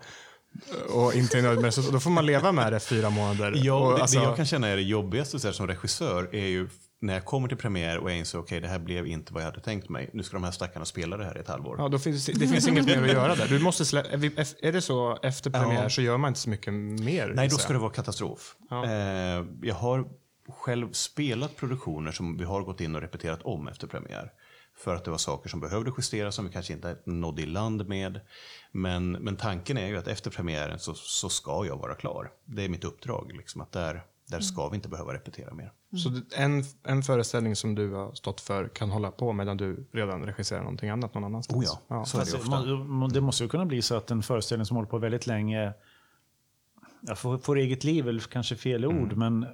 [0.89, 3.53] och inte är nöjd med det, så då får man leva med det fyra månader.
[3.55, 6.35] Ja, och, det, alltså, det jag kan känna är det jobbigaste så här, som regissör
[6.35, 6.69] är ju
[7.01, 9.47] när jag kommer till premiär och jag inser okej, det här blev inte vad jag
[9.47, 10.09] hade tänkt mig.
[10.13, 11.75] Nu ska de här stackarna spela det här i ett halvår.
[11.79, 13.47] Ja, då finns, det finns inget mer att göra där.
[13.47, 17.33] Du måste slä- är, det så efter premiär så gör man inte så mycket mer?
[17.35, 18.55] Nej, då så ska det vara katastrof.
[18.69, 18.85] Ja.
[18.85, 20.07] Eh, jag har
[20.49, 24.31] själv spelat produktioner som vi har gått in och repeterat om efter premiär.
[24.77, 27.87] För att det var saker som behövde justeras som vi kanske inte nådde i land
[27.87, 28.19] med.
[28.71, 32.31] Men, men tanken är ju att efter premiären så, så ska jag vara klar.
[32.45, 35.71] Det är mitt uppdrag, liksom, att där, där ska vi inte behöva repetera mer.
[36.03, 39.87] Så det- en, en föreställning som du har stått för kan hålla på medan du
[39.93, 41.69] redan regisserar någonting annat någon annanstans?
[41.69, 44.65] Oh ja, så är det må- det måste ju kunna bli så att en föreställning
[44.65, 45.73] som håller på väldigt länge,
[47.01, 49.19] jag får, får eget liv är väl kanske fel ord, Mm.
[49.19, 49.47] men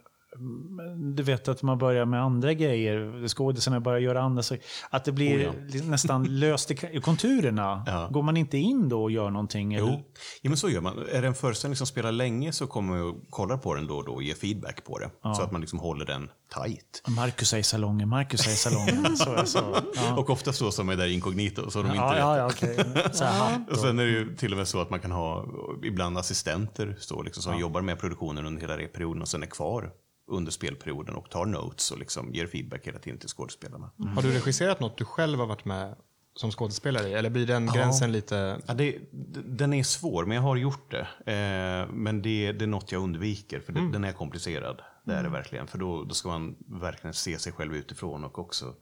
[1.16, 4.64] du vet att man börjar med andra grejer, skådisarna börjar göra andra saker.
[4.90, 5.84] Att det blir Oh ja.
[5.84, 7.84] nästan löst i, konturerna.
[7.88, 8.10] Ja.
[8.12, 9.74] Går man inte in då och gör någonting?
[9.74, 9.88] eller?
[9.88, 10.04] Jo,
[10.42, 11.06] ja, men så gör man.
[11.12, 13.96] Är det en föreställning som spelar länge så kommer man och kollar på den då
[13.98, 15.10] och då och ger feedback på det.
[15.36, 17.04] Så att man liksom håller den tight.
[17.08, 19.16] Marcus är i salongen, Marcus är i salongen.
[19.18, 19.78] så, så.
[19.96, 20.18] Ja.
[20.18, 22.20] Och ofta så som är där inkognito, så de inte Ja, vet.
[22.20, 23.10] ja, ja.
[23.14, 25.46] Så här, Och sen är det ju till och med så att man kan ha
[25.84, 29.92] ibland assistenter stå, liksom, som jobbar med produktionen under hela repperioden och sen är kvar
[30.32, 33.92] under spelperioden och tar notes och liksom ger feedback hela tiden till skådespelarna.
[34.16, 35.96] Har du regisserat något du själv har varit med
[36.36, 37.14] som skådespelare i?
[37.14, 38.62] Eller blir den gränsen lite...
[38.66, 38.98] Ja, det,
[39.46, 41.08] den är svår, men jag har gjort det.
[41.32, 44.82] Eh, men det, det är något jag undviker, för det, den är komplicerad.
[45.04, 45.68] Det är det verkligen.
[45.68, 48.76] För då, då ska man verkligen se sig själv utifrån och också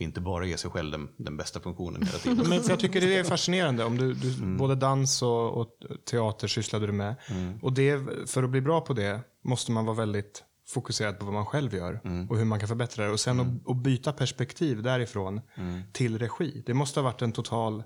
[0.00, 2.48] och inte bara ge sig själv den, den bästa funktionen hela tiden.
[2.48, 3.84] Men jag tycker det är fascinerande.
[3.84, 4.56] Om du, du, Mm.
[4.56, 5.68] Både dans och, och
[6.10, 7.14] teater sysslade du med.
[7.62, 11.34] Och det, för att bli bra på det måste man vara väldigt fokuserad på vad
[11.34, 12.30] man själv gör Mm.
[12.30, 13.10] och hur man kan förbättra det.
[13.12, 15.80] Och sen att, att byta perspektiv därifrån Mm.
[15.92, 16.62] till regi.
[16.66, 17.82] Det måste ha varit en total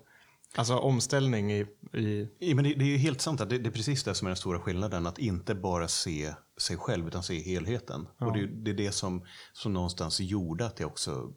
[0.54, 3.68] alltså, omställning i, i Ja, men det, det är ju helt sant att det, det
[3.68, 5.06] är precis det som är den stora skillnaden.
[5.06, 8.06] Att inte bara se sig själv utan se helheten.
[8.18, 11.32] Och det, det är det som, som någonstans gjorde att jag också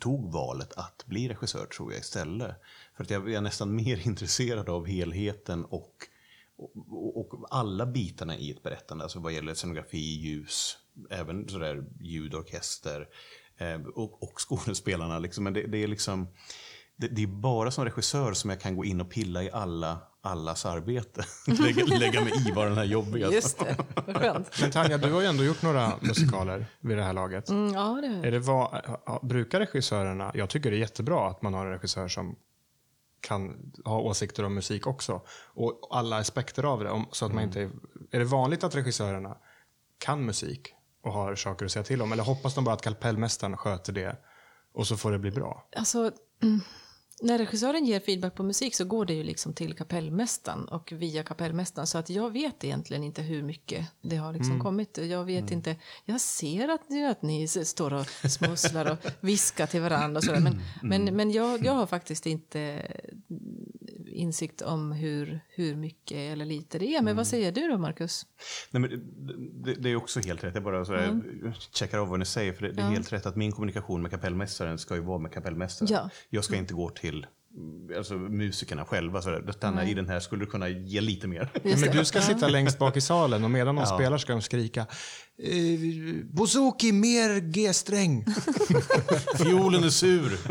[0.00, 2.56] tog valet att bli regissör tror jag istället.
[2.96, 5.92] För att jag, jag är nästan mer intresserad av helheten och,
[6.60, 9.04] och, och alla bitarna i ett berättande.
[9.04, 10.76] Alltså vad gäller scenografi, ljus,
[11.10, 13.08] även sådär ljud, orkester
[13.58, 15.18] eh, och, och skådespelarna.
[15.18, 15.44] Liksom.
[15.44, 16.28] Men det, det är liksom
[17.00, 19.98] det, det är bara som regissör som jag kan gå in och pilla i alla,
[20.22, 21.24] allas arbete.
[21.46, 23.30] lägga, lägga mig i vad den här jobbiga.
[23.30, 24.60] Just det, vad skönt.
[24.60, 27.48] Men Tanja, du har ju ändå gjort några musikaler vid det här laget.
[27.48, 28.80] Mm, ja, det Är det vad,
[29.22, 32.36] brukar regissörerna, jag tycker det är jättebra att man har en regissör som
[33.20, 35.20] kan ha åsikter om musik också.
[35.54, 36.90] Och alla aspekter av det.
[36.90, 37.70] Om, så att man inte, är
[38.10, 39.36] är det vanligt att regissörerna
[39.98, 42.12] kan musik och har saker att säga till om?
[42.12, 44.16] Eller hoppas de bara att kapellmästaren sköter det
[44.74, 45.68] och så får det bli bra?
[45.76, 46.60] Alltså, mm,
[47.22, 51.22] när regissören ger feedback på musik så går det ju liksom till kapellmästaren och via
[51.22, 51.86] kapellmästaren.
[51.86, 54.98] Så att jag vet egentligen inte hur mycket det har liksom kommit.
[54.98, 55.76] Jag vet inte.
[56.04, 60.40] Jag ser att, att ni står och smusslar och viskar till varandra och sådär.
[60.40, 62.82] Men, men, men jag, jag har faktiskt inte
[64.12, 67.02] insikt om hur, hur mycket eller lite det är.
[67.02, 68.26] Men vad säger du då, Marcus?
[68.70, 68.90] Nej, men
[69.64, 70.54] det, det är också helt rätt.
[70.54, 71.20] Jag bara så här,
[71.72, 72.52] checkar av vad ni säger.
[72.52, 75.32] För det, det är helt rätt att min kommunikation med kapellmästaren ska ju vara med
[75.32, 75.92] kapellmästaren.
[75.92, 76.10] Ja.
[76.30, 79.22] Jag ska inte gå till mm, alltså, musikerna själva.
[79.22, 81.48] Så där, stanna i den här, skulle du kunna ge lite mer?
[81.62, 84.86] Men du ska sitta längst bak i salen och medan de spelar ska de skrika
[85.42, 88.24] eh, Bouzouki, mer G-sträng.
[89.36, 90.38] Fiolen är sur.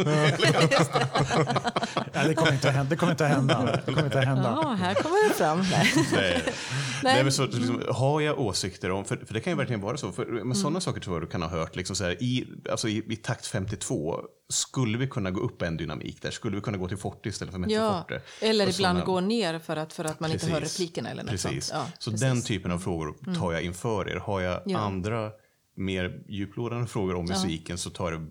[2.13, 2.89] Ja, det kommer inte att hända.
[2.89, 3.81] Det kommer inte att hända.
[3.85, 4.59] Det kommer inte att hända.
[4.63, 5.59] Ja, här kommer det fram.
[5.59, 5.91] Nej.
[5.95, 6.03] Nej.
[6.13, 6.53] Nej.
[7.03, 9.97] Nej, men så, liksom, har jag åsikter om, för, för det kan ju verkligen vara
[9.97, 10.55] så, för, men Mm.
[10.55, 13.15] sådana saker tror jag du kan ha hört, liksom så här, i, alltså i, i
[13.15, 14.15] takt 52,
[14.49, 16.31] skulle vi kunna gå upp en dynamik där?
[16.31, 18.07] Skulle vi kunna gå till 40 istället för Ja,
[18.41, 20.79] eller Och ibland såna- gå ner för att, för att man inte hör Precis.
[20.79, 21.65] replikerna eller något Precis.
[21.65, 21.79] sånt.
[21.85, 22.23] Ja, så precis.
[22.25, 22.35] Mm.
[22.35, 24.15] den typen av frågor tar jag inför er.
[24.15, 24.78] Har jag Ja.
[24.79, 25.31] Andra
[25.75, 28.27] mer djuplodande frågor om musiken så tar jag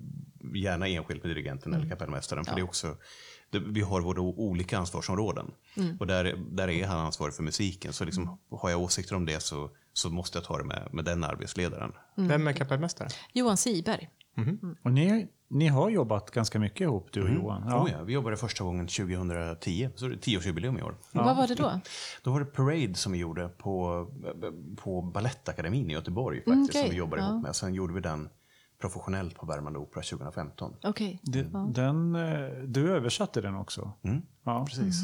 [0.57, 1.81] gärna enskilt med dirigenten Mm.
[1.81, 2.45] eller kapellmästaren.
[2.45, 2.97] För det är också,
[3.51, 5.51] det, vi har våra olika ansvarsområden.
[5.77, 5.97] Mm.
[5.97, 7.93] Och där, där är han ansvarig för musiken.
[7.93, 11.05] Så liksom, har jag åsikter om det så, så måste jag ta det med, med
[11.05, 11.93] den arbetsledaren.
[12.17, 12.29] Mm.
[12.29, 13.09] Vem är kapellmästare?
[13.33, 14.09] Johan Siberg.
[14.85, 17.65] Och ni, ni har jobbat ganska mycket ihop, du och Johan.
[17.69, 17.83] Ja.
[17.85, 20.95] Oh ja, vi jobbade första gången 2010, så det är tioårsjubileum i år.
[21.13, 21.81] Vad var det då?
[22.23, 24.07] Då var det Parade som vi gjorde på,
[24.77, 26.83] på Balettakademin i Göteborg faktiskt, Mm, okej.
[26.83, 27.29] som vi jobbade Ja.
[27.31, 27.57] ihop med.
[27.57, 28.29] Sen gjorde vi den
[28.81, 30.75] professionellt på Värmande Opera 2015.
[30.85, 31.21] Okej.
[31.23, 31.43] Det,
[31.75, 33.93] den, eh, du översatte den också?
[34.45, 34.67] ja.
[34.69, 34.95] Precis.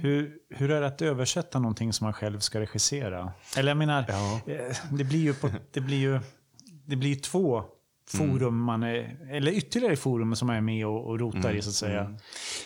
[0.00, 3.32] Hur, hur är det att översätta någonting som man själv ska regissera?
[3.56, 4.40] Eller jag menar, Ja.
[4.52, 6.20] eh, det blir ju, på, det blir ju
[6.86, 7.64] det blir två
[8.14, 11.68] forum man är, eller ytterligare forum som man är med och, och rotar i så
[11.68, 12.14] att säga.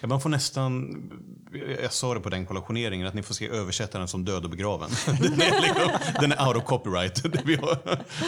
[0.01, 1.03] Ja, man får nästan,
[1.83, 4.91] jag sa det på den kollationeringen, att ni får se översättaren som död och begraven.
[5.07, 7.25] Den är, liksom, den är out of copyright.
[7.45, 7.79] Vi har,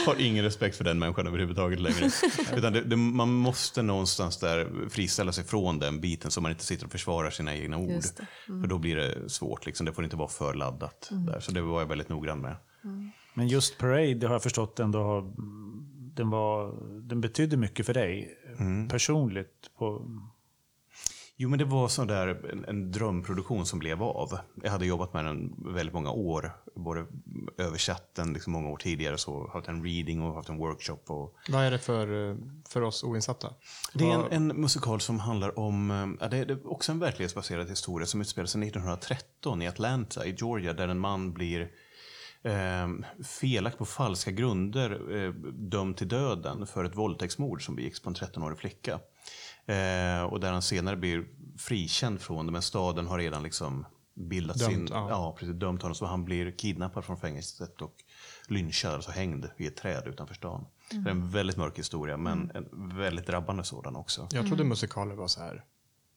[0.07, 2.11] har ingen respekt för den människan överhuvudtaget längre.
[2.57, 6.65] Utan det, det, man måste någonstans där friställa sig från den biten så man inte
[6.65, 7.89] sitter och försvarar sina egna ord.
[7.89, 8.27] Det.
[8.47, 9.87] För då blir det svårt, liksom.
[9.87, 11.09] det får inte vara för laddat.
[11.11, 11.41] Där.
[11.41, 12.57] Så det var jag väldigt noggrann med.
[13.35, 15.33] Men just Parade, det har jag förstått ändå har,
[16.15, 18.39] den, var, den betydde mycket för dig
[18.89, 19.71] personligt.
[19.79, 20.07] På,
[21.43, 24.39] Jo, men det var sån där en, en drömproduktion som blev av.
[24.63, 26.53] Jag hade jobbat med den väldigt många år.
[26.75, 27.07] Både
[27.59, 30.99] översatt den liksom många år tidigare, så haft en reading och haft en workshop.
[31.07, 31.35] Och...
[31.49, 32.37] Vad är det för,
[32.69, 33.49] för oss oinsatta?
[33.95, 36.99] Det är en, en musikal som handlar om, ja, det är det är också en
[36.99, 41.71] verklighetsbaserad historia som utspelar sig 1913 i Atlanta i Georgia där en man blir
[42.43, 42.89] eh,
[43.25, 48.15] felakt på falska grunder eh, dömd till döden för ett våldtäktsmord som begicks på en
[48.15, 49.01] 13-årig flicka.
[49.67, 51.25] Eh, och där han senare blir
[51.59, 54.89] frikänd från det, men staden har redan liksom bildat Dömt, sin...
[54.91, 55.07] ja.
[55.11, 55.55] Ja, precis.
[55.55, 55.95] Dömt honom.
[55.95, 57.95] Så han blir kidnappad från fängelset och
[58.49, 60.67] lynchad, alltså hängd vid ett träd utanför stan.
[60.91, 64.29] Det är en väldigt mörk historia, men en väldigt drabbande sådan också.
[64.33, 65.65] Jag trodde musikaler var så här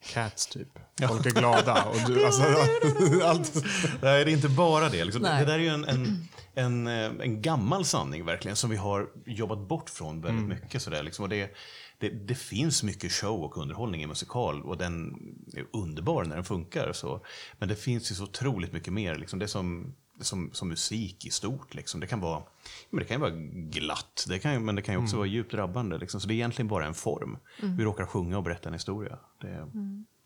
[0.03, 0.79] Cats typ.
[1.07, 2.43] Folk är glada och du, alltså,
[3.23, 3.53] allt.
[4.01, 5.03] Nej, det är inte bara det.
[5.03, 5.21] Liksom.
[5.23, 9.09] Det, där är ju en, en, en, eh, en gammal sanning verkligen som vi har
[9.25, 10.81] jobbat bort från väldigt mycket.
[10.81, 11.23] Sådär, liksom.
[11.23, 11.55] och det,
[11.99, 15.15] det, det finns mycket show och underhållning i musikal och den
[15.53, 16.93] är underbar när den funkar.
[16.93, 17.25] Så.
[17.59, 19.15] Men det finns ju så otroligt mycket mer.
[19.15, 19.39] Liksom.
[19.39, 21.73] Det som, som, som musik i stort.
[21.73, 21.99] Liksom.
[21.99, 22.43] Det, kan vara,
[22.89, 23.31] men det kan ju vara
[23.69, 25.97] glatt, det kan, men det kan ju också vara djupt drabbande.
[25.97, 26.21] Liksom.
[26.21, 27.38] Så det är egentligen bara en form.
[27.62, 29.17] Vi råkar sjunga och berätta en historia.
[29.41, 29.67] Det,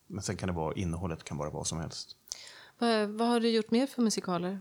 [0.07, 2.15] Men sen kan det vara, innehållet kan vara vad som helst.
[2.79, 4.59] Vad, vad har du gjort mer för musikaler?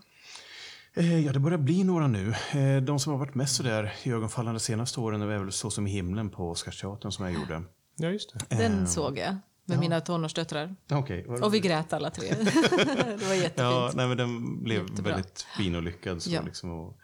[0.95, 2.35] Eh, Ja, det börjar bli några nu.
[2.53, 5.91] Eh, De som har varit mest sådär iögonfallande senaste åren är väl Så som i
[5.91, 7.63] himlen på Oscarsteatern som jag gjorde.
[7.97, 8.57] Ja, just det.
[8.57, 10.75] Den såg jag med mina tonårsdöttrar.
[10.91, 11.27] Okej.
[11.27, 12.29] Och vi grät alla tre.
[13.19, 13.53] det var jättefint.
[13.57, 15.13] Ja, nej, men den blev Jättebra.
[15.13, 16.23] väldigt fin och lyckad.
[16.23, 16.43] Så, Ja.
[16.43, 16.99] liksom, och,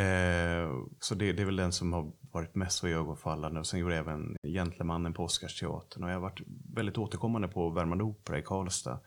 [0.00, 3.60] eh, så det, det är väl den som har varit mest så iögonfallande.
[3.60, 6.04] Och sen gjorde jag även Gentlemannen på Oscarsteatern.
[6.04, 6.40] Och jag har varit
[6.74, 8.98] väldigt återkommande på Värmande Opera i Karlstad.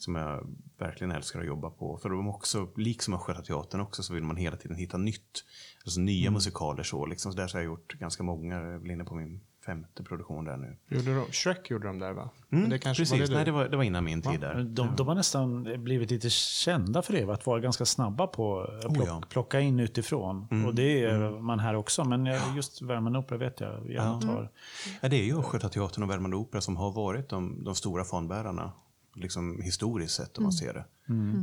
[0.00, 1.98] Som jag verkligen älskar att jobba på.
[1.98, 5.44] För de också, liksom Östgötateatern också, så vill man hela tiden hitta nytt.
[5.84, 7.06] Alltså nya musikaler så.
[7.06, 7.32] Liksom.
[7.32, 8.54] så där så har jag gjort ganska många.
[8.54, 10.76] Jag är väl inne på min femte produktion där nu.
[10.88, 12.30] Gjorde de, Shrek gjorde de där va?
[12.48, 14.54] Men det kanske Precis, var det nej det var, det var innan min tid där.
[14.54, 18.80] De, de har nästan blivit lite kända för det, att vara ganska snabba på att
[18.80, 19.22] plock, Oh, ja.
[19.28, 20.64] plocka in utifrån.
[20.66, 22.26] Och det är man här också, men
[22.56, 24.50] just Värmande Opera vet jag gärna tar.
[25.00, 28.72] Ja, det är ju Östgötateatern och Värmande Opera som har varit de, de stora fanbärarna.
[29.14, 30.84] Liksom historiskt sett om man ser det.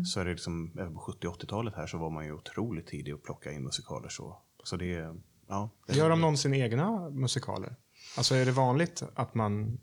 [0.06, 3.12] Så är det liksom, även på 70 80-talet här så var man ju otroligt tidig
[3.12, 4.38] att plocka in musikaler så.
[4.64, 5.16] Så det är,
[5.48, 5.70] ja.
[5.88, 7.76] Det, Gör de någonsin egna musikaler?
[8.18, 9.78] Alltså är det vanligt att man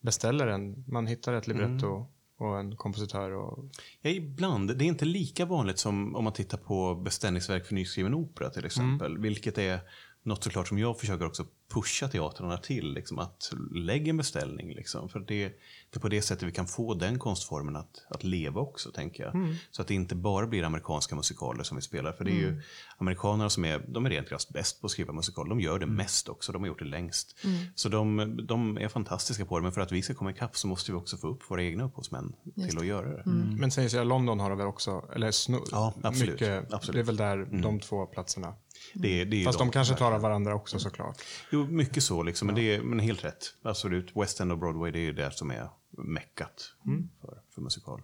[0.00, 2.06] beställer en, man hittar ett libretto
[2.38, 3.64] och en kompositör och...
[4.00, 4.78] Ja, ibland.
[4.78, 8.64] Det är inte lika vanligt som om man tittar på beställningsverk för nyskriven opera till
[8.64, 9.18] exempel.
[9.18, 9.80] Vilket är
[10.26, 12.92] något såklart som jag försöker också pusha teatrarna till.
[12.92, 14.74] Liksom, att lägga en beställning.
[14.74, 15.48] Liksom, för det,
[15.90, 19.22] det är på det sättet vi kan få den konstformen att, att leva också, tänker
[19.22, 19.56] jag.
[19.70, 22.12] Så att det inte bara blir amerikanska musikaler som vi spelar.
[22.12, 22.62] För det är ju
[22.98, 25.48] amerikanerna som är, de är rent krasst bäst på att skriva musikaler.
[25.48, 27.36] De gör det mest också, de har gjort det längst.
[27.74, 29.62] Så de, de är fantastiska på det.
[29.62, 31.84] Men för att vi ska komma ikapp så måste vi också få upp våra egna
[31.84, 32.32] upphovsmän
[32.68, 33.22] till att göra det.
[33.58, 36.32] Men säger sig London har det väl också, eller snu, Ja, absolut.
[36.32, 36.94] mycket, Absolut.
[36.94, 38.54] det är väl där de två platserna.
[38.94, 41.22] Det, det Fast de kanske tar av varandra också såklart.
[41.50, 43.54] Jo, mycket så, liksom, men, det är, men helt rätt.
[43.62, 44.16] Absolut.
[44.16, 46.72] West End och Broadway, det är ju det som är meckat
[47.20, 48.02] för, för musikal.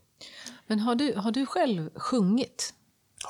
[0.66, 2.74] Men har du, har du själv sjungit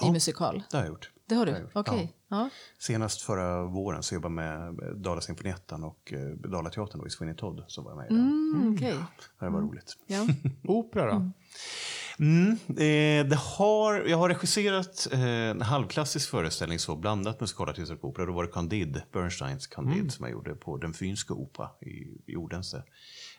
[0.03, 0.63] i musikal?
[0.71, 1.11] Det har jag gjort.
[1.27, 1.69] Det har du?
[1.73, 2.13] Okej.
[2.29, 2.49] Ja.
[2.79, 7.37] Senast förra våren så jobbade jag med Dala Sinfoniettan och eh, Dalateatern då, i Sweeney
[7.37, 7.65] Todd.
[7.69, 8.53] Så var jag med i den.
[8.55, 8.97] Mm, Okej.
[9.41, 9.97] Det var roligt.
[10.07, 10.27] Ja.
[10.65, 11.31] Opera då?
[12.19, 18.05] Mm, eh, det har, jag har regisserat eh, en halvklassisk föreställning, så blandat musikalartister och
[18.05, 18.27] opera.
[18.27, 22.37] Då var det Candide, Bernsteins Candide, som jag gjorde på Den Fynska opera i, i
[22.37, 22.77] Odense.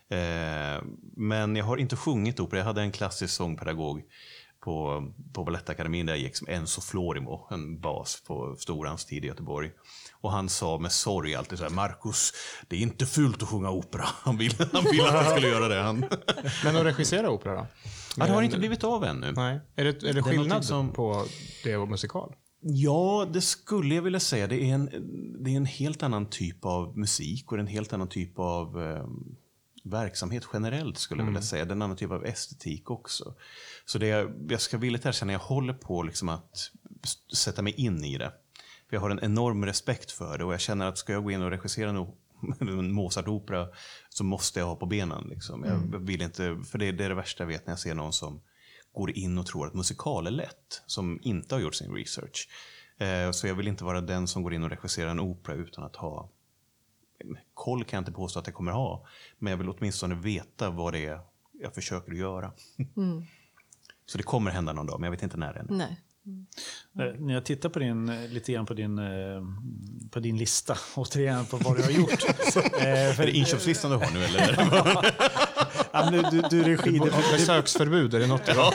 [0.09, 0.83] Eh,
[1.15, 2.59] men jag har inte sjungit opera.
[2.59, 4.03] Jag hade en klassisk sångpedagog
[4.63, 9.27] på, på Balettakademin där jag gick som Enzo Florimo, en bas på Storans tid i
[9.27, 9.71] Göteborg.
[10.21, 12.33] Och han sa med sorg alltid så här, Marcus,
[12.67, 14.05] det är inte fult att sjunga opera.
[14.23, 15.81] Han ville, han ville att jag skulle göra det.
[15.81, 15.99] Han,
[16.63, 17.67] Men att regissera opera då?
[18.17, 19.31] ja, det har inte blivit av ännu.
[19.31, 19.59] Nej.
[19.75, 21.25] Är det, är det skillnad någonting som- på
[21.63, 22.35] det och musikal?
[22.65, 24.47] Ja, det skulle jag vilja säga.
[24.47, 24.85] Det är en,
[25.43, 29.05] det är en helt annan typ av musik och en helt annan typ av eh,
[29.83, 31.65] verksamhet generellt skulle jag vilja säga.
[31.65, 33.35] Det är en annan typ av estetik också.
[33.85, 36.71] Så det är, jag ska villigt erkänna, jag håller på liksom att
[37.35, 38.33] sätta mig in i det.
[38.89, 41.31] För jag har en enorm respekt för det och jag känner att ska jag gå
[41.31, 42.17] in och regissera en, o-
[42.59, 43.67] en Mozart-opera
[44.09, 45.23] så måste jag ha på benen.
[45.29, 45.63] Liksom.
[45.63, 48.13] Jag vill inte, för det, det är det värsta jag vet när jag ser någon
[48.13, 48.41] som
[48.93, 52.49] går in och tror att musikal är lätt, som inte har gjort sin research.
[52.97, 55.83] Eh, så jag vill inte vara den som går in och regisserar en opera utan
[55.83, 56.29] att ha
[57.53, 59.07] koll kan jag inte påstå att jag kommer ha.
[59.39, 61.19] Men jag vill åtminstone veta vad det är
[61.61, 62.51] jag försöker göra.
[64.05, 65.67] Så det kommer hända någon dag, men jag vet inte när än.
[65.69, 65.99] Nej.
[66.99, 69.41] Eh, När jag tittar på din, eh, lite grann på din, eh,
[70.11, 72.23] på din lista, återigen på vad du har gjort.
[72.81, 74.57] Eh, Är det inköpslistan du har nu eller?
[75.95, 78.73] Ja, men du, du, du regidebut- Besöksförbud, är det något du har?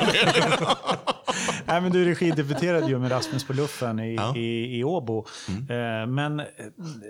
[1.66, 4.37] Nej, men du regidebuterade ju med Rasmus på luffen i, Ja.
[4.37, 5.26] i, i Åbo.
[5.49, 6.43] Eh, men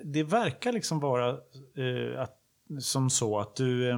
[0.05, 2.35] det verkar liksom vara eh, att,
[2.81, 3.91] som så att du,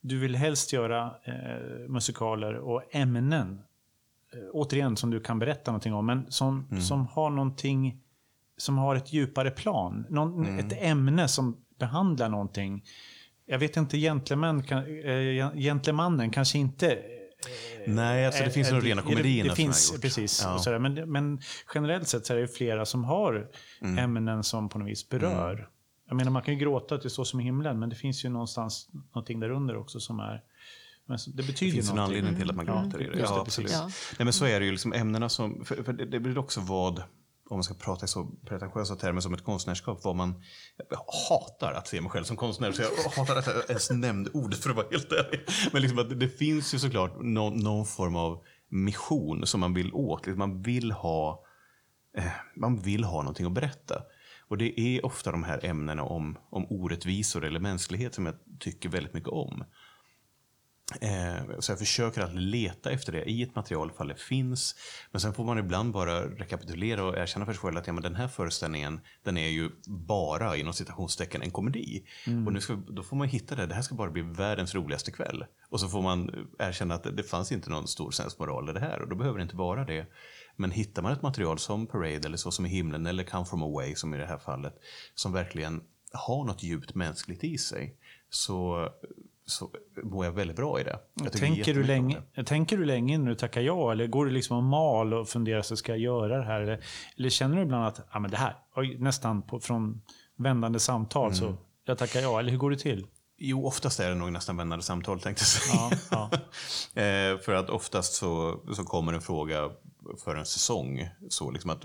[0.00, 3.60] du vill helst göra eh, musikaler och ämnen,
[4.32, 8.00] eh, återigen som du kan berätta någonting om, men som, som har någonting
[8.56, 10.06] som har ett djupare plan.
[10.08, 12.84] Någon, Ett ämne som behandlar någonting.
[13.46, 16.98] Jag vet inte, gentleman, kan, eh, gentlemannen kanske inte
[17.86, 20.42] Nej, alltså det Eh, finns eh, nog rena det- komedierna Det som finns, precis.
[20.44, 20.58] Ja.
[20.58, 20.78] Sådär.
[20.78, 21.40] Men, men
[21.74, 23.48] generellt sett så är det flera som har
[23.82, 23.98] Mm.
[23.98, 25.68] ämnen som på något vis berör.
[26.08, 28.24] Jag menar, man kan ju gråta att det står som i himlen, men det finns
[28.24, 30.42] ju någonstans någonting där under också som är...
[31.06, 32.18] Men så- det betyder Det finns en någonting.
[32.18, 33.12] anledning till att man gråter i det.
[33.12, 33.70] Det, Ja, absolut.
[33.72, 33.82] Ja.
[34.18, 34.72] Nej, men så är det ju.
[34.72, 36.98] Liksom ämnena som, för, för det, det blir också vad,
[37.50, 40.42] om man ska prata i så pretentiösa termer som ett konstnärskap, vad man
[41.28, 42.72] hatar att se mig själv som konstnär.
[42.72, 45.40] Så jag hatar att jag ens nämnde ordet för att vara helt ärlig.
[45.72, 49.74] Men liksom att det, det finns ju såklart någon, någon form av mission som man
[49.74, 50.26] vill åt.
[50.26, 51.44] Liksom Man vill ha
[52.18, 52.24] eh,
[52.56, 54.02] man vill ha någonting att berätta.
[54.48, 58.88] Och det är ofta de här ämnena om, om orättvisor eller mänsklighet som jag tycker
[58.88, 59.64] väldigt mycket om.
[61.00, 64.74] Eh, så jag försöker att leta efter det i ett material ifall det finns.
[65.10, 68.02] Men sen får man ibland bara rekapitulera och erkänna för sig själv att ja, men
[68.02, 72.04] den här föreställningen den är ju bara inom citationstecken en komedi.
[72.46, 75.10] Och nu ska, då får man hitta det, det här ska bara bli världens roligaste
[75.10, 75.44] kväll.
[75.68, 78.80] Och så får man erkänna att det, det fanns inte någon stor sensmoral i det
[78.80, 80.06] här och då behöver det inte vara det.
[80.56, 83.62] Men hittar man ett material som Parade eller Så som i himlen eller Come from
[83.62, 84.74] away som i det här fallet
[85.14, 85.82] som verkligen
[86.12, 87.96] har något djupt mänskligt i sig
[88.30, 88.88] så,
[89.48, 89.70] så
[90.02, 90.98] mår jag väldigt bra i det.
[91.30, 92.44] Tänker du, länge, det.
[92.44, 93.92] tänker du länge när du tackar ja?
[93.92, 96.60] Eller går du liksom och mal och funderar, så ska jag göra det här?
[96.60, 96.84] Eller,
[97.16, 98.54] eller känner du ibland att ja, men det här,
[98.98, 100.02] nästan på, från
[100.36, 102.38] vändande samtal, så jag tackar ja?
[102.38, 103.06] Eller hur går det till?
[103.38, 105.98] Jo, oftast är det nog nästan vändande samtal tänkte jag säga.
[106.10, 106.30] Ja,
[106.94, 107.02] ja.
[107.02, 109.70] eh, för att oftast så, så kommer en fråga
[110.24, 111.08] för en säsong.
[111.28, 111.84] Så liksom att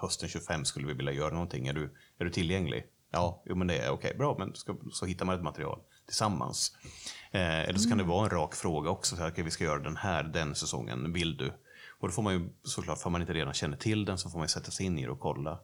[0.00, 1.66] hösten 25 skulle vi vilja göra någonting.
[1.66, 2.84] Är du, är du tillgänglig?
[3.10, 4.14] Ja, jo, men det är okej.
[4.18, 6.72] bra, men ska, så hittar man ett material tillsammans.
[7.30, 9.16] Eh, eller så kan det vara en rak fråga också.
[9.16, 11.12] Så här, okej, vi ska göra den här den säsongen.
[11.12, 11.52] Vill du?
[12.00, 14.38] Och då får man ju såklart, för man inte redan känner till den så får
[14.38, 15.58] man ju sätta sig in i det och kolla.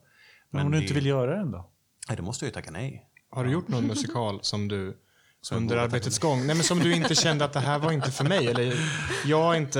[0.49, 1.69] Men om du det- inte vill göra den då?
[2.07, 3.09] Nej, då måste jag ju tacka nej.
[3.29, 4.97] Har du gjort någon musikal som du
[5.51, 8.11] under borde arbetets gång, nej men som du inte kände att det här var inte
[8.11, 8.47] för mig?
[8.47, 8.73] Eller
[9.25, 9.79] jag inte,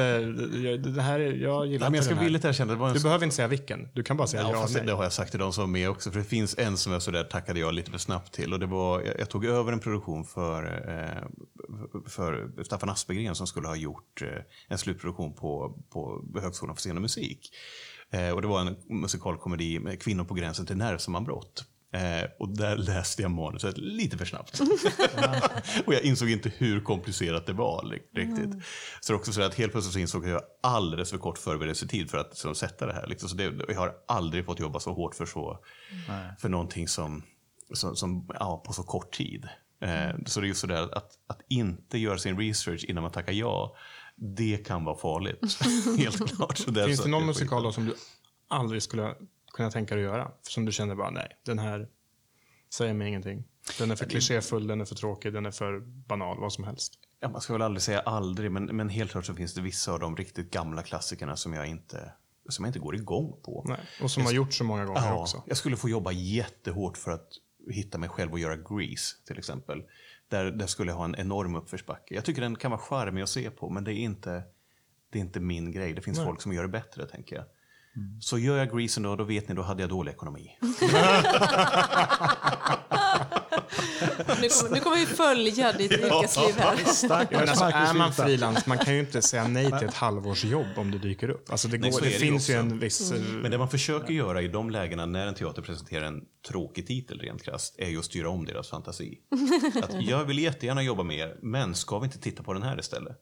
[0.64, 3.00] jag, det här, är- jag gillar Nej, jag ska villigt erkänna, det var en Du
[3.04, 5.40] behöver inte säga vilken, du kan bara säga ja, Ja, det har jag sagt till
[5.40, 6.12] de som var med också.
[6.12, 8.54] För det finns en som jag sådär tackade jag lite för snabbt till.
[8.54, 11.24] Och det var, jag, jag tog över en produktion för, eh,
[12.08, 14.28] för Staffan Aspegren som skulle ha gjort eh,
[14.68, 17.50] en slutproduktion på, på Högskolan för scen och musik.
[18.12, 21.66] Eh, och det var en musikalkomedi med kvinnor på gränsen till nervsammanbrott.
[21.94, 24.62] Eh, och där läste jag manuset lite för snabbt.
[25.86, 28.66] och jag insåg inte hur komplicerat det var riktigt.
[29.02, 31.10] Så det är också så att helt plötsligt så insåg jag att jag har alldeles
[31.10, 33.08] för kort förberedelsetid för att så, sätta det här.
[33.08, 33.30] Liksom.
[33.30, 35.60] Så det, jag har aldrig fått jobba så hårt för, så,
[36.40, 37.24] för någonting som,
[37.74, 39.48] som, som ja, på så kort tid.
[39.82, 43.34] Eh, så det är ju sådär att, att inte göra sin research innan man tackar
[43.34, 43.76] ja,
[44.16, 45.58] det kan vara farligt.
[45.98, 46.58] helt klart.
[46.58, 47.96] Så Finns det någon musikal som du
[48.48, 49.16] aldrig skulle
[49.54, 50.32] kunna tänka dig att göra?
[50.42, 51.88] Som du känner bara, nej, den här
[52.74, 53.44] säger mig ingenting.
[53.80, 56.94] Den är för klichéfull, den är för tråkig, den är för banal, vad som helst.
[57.20, 59.92] Ja, man ska väl aldrig säga aldrig, men, men helt klart så finns det vissa
[59.92, 62.12] av de riktigt gamla klassikerna som jag inte,
[62.50, 63.66] som jag inte går igång på.
[63.68, 63.80] Nej.
[64.02, 65.44] Och som har gjort så många gånger Ja, också.
[65.48, 67.28] jag skulle få jobba jättehårt för att
[67.72, 69.84] hitta mig själv och göra Grease till exempel.
[70.28, 72.16] Där, där skulle jag ha en enorm uppförsbacke.
[72.16, 74.44] Jag tycker den kan vara charmig att se på, men det är inte,
[75.10, 75.94] det är inte min grej.
[75.94, 77.46] Det finns folk som gör det bättre, tänker jag.
[78.20, 80.58] Så gör jag Grease då, då vet ni, då hade jag dålig ekonomi.
[84.42, 87.28] Nu kommer, nu kommer vi följa ditt yrkesliv här.
[87.32, 90.92] Men alltså, är man frilans, man kan ju inte säga nej till ett halvårsjobb om
[90.92, 91.52] det dyker upp.
[91.52, 93.12] Alltså det, går, Nej, det, det finns ju en viss...
[93.12, 96.88] eh, Men det man försöker göra i de lägena när en teater presenterar en tråkig
[96.88, 99.18] titel rent krasst är ju att styra om deras fantasi.
[99.84, 102.80] Att jag vill jättegärna jobba med er, men ska vi inte titta på den här
[102.80, 103.18] istället?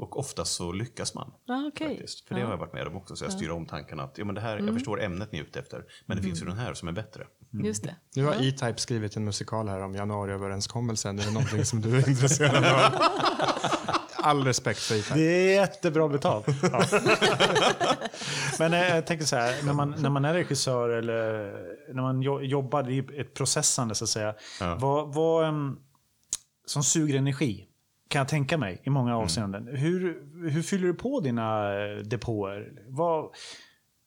[0.00, 1.32] Och oftast så lyckas man.
[1.46, 1.88] Ja, okej.
[1.88, 2.28] Faktiskt.
[2.28, 4.24] För det har jag varit med om också, så jag styr om tankarna att ja,
[4.24, 6.56] men det här, jag förstår ämnet ni är ute efter, men det finns ju den
[6.58, 7.26] här som är bättre.
[7.64, 7.94] Just det.
[8.14, 11.18] Nu har E-Type skrivit en musikal här om januariöverenskommelsen.
[11.18, 12.92] Är det någonting som du är intresserad av?
[14.16, 15.14] All respekt för E-Type.
[15.14, 16.46] Det är jättebra betalt.
[16.72, 16.84] Ja.
[18.58, 21.52] Men eh, jag tänker så här, när man, när man är regissör eller
[21.94, 24.34] när man jo- jobbar i ett processande så att säga.
[24.78, 25.78] Vad, vad, em,
[26.66, 27.66] som suger energi,
[28.08, 29.66] kan jag tänka mig, i många avseenden.
[29.76, 32.72] Hur, hur fyller du på dina eh, depåer?
[32.88, 33.30] Vad,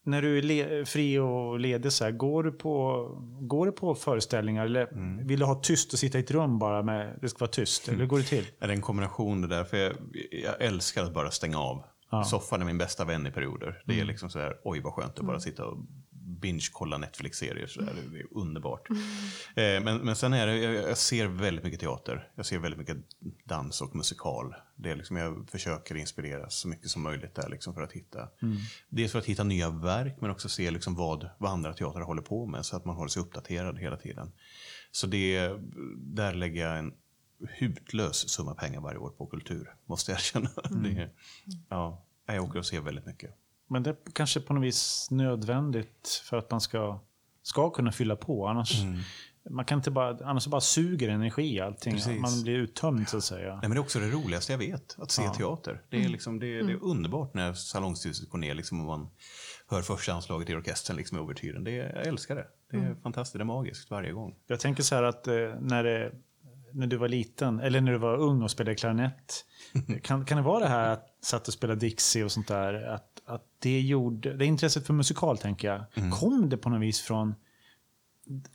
[0.10, 3.06] när du är fri och ledig, så här, går, du på,
[3.42, 4.66] går du på föreställningar?
[4.66, 5.28] Eller Mm.
[5.28, 7.88] vill du ha tyst och sitta i ett rum bara med det ska vara tyst?
[7.88, 8.46] Eller hur går det till?
[8.60, 9.64] Är det en kombination det där?
[9.64, 9.94] För jag,
[10.32, 11.84] jag älskar att bara stänga av.
[12.26, 13.82] Soffan är min bästa vän i perioder.
[13.86, 15.78] Det är liksom så här, oj vad skönt att bara sitta och
[16.42, 17.68] binge-kolla Netflix-serier.
[17.68, 17.94] Så där.
[18.12, 18.90] Det är underbart.
[18.90, 18.96] Eh,
[19.56, 22.32] men, men sen är det, jag, ser väldigt mycket teater.
[22.36, 22.98] Jag ser väldigt mycket
[23.44, 24.56] dans och musikal.
[24.76, 28.30] Det är liksom, jag försöker inspireras så mycket som möjligt där liksom för att hitta.
[28.90, 32.22] Dels för att hitta nya verk men också se liksom vad, vad andra teatrar håller
[32.22, 34.32] på med så att man håller sig uppdaterad hela tiden.
[34.92, 35.52] Så det,
[35.98, 36.94] där lägger jag en
[37.48, 40.50] hutlös summa pengar varje år på kultur, måste jag erkänna.
[40.84, 41.10] Det,
[41.70, 43.36] ja, jag åker och ser väldigt mycket.
[43.70, 47.00] Men det är kanske på något vis nödvändigt för att man ska,
[47.44, 48.48] ska kunna fylla på.
[48.48, 49.00] Annars, Mm.
[49.50, 51.94] man kan inte bara, annars bara suger energi allting.
[51.94, 52.20] Precis.
[52.22, 53.50] Man blir uttömd så att säga.
[53.50, 55.82] Nej, men det är också det roligaste jag vet, att se teater.
[55.90, 59.10] Det är, liksom, det, det är underbart när salongstillståndet går ner liksom, och man
[59.70, 61.52] hör första anslaget i orkestern liksom, i.
[61.64, 62.48] Det är- Jag älskar det.
[62.72, 64.36] Det är fantastiskt, det är magiskt varje gång.
[64.48, 66.12] Jag tänker så här att eh, när, det,
[66.74, 69.46] när du var liten, eller när du var ung och spelade klarinett.
[70.04, 72.74] kan, kan det vara det här att satt och spelade Dixie och sånt där?
[72.74, 76.12] Att, att det gjorde, det intresset för musikal tänker jag.
[76.20, 77.36] Kom det på något vis från,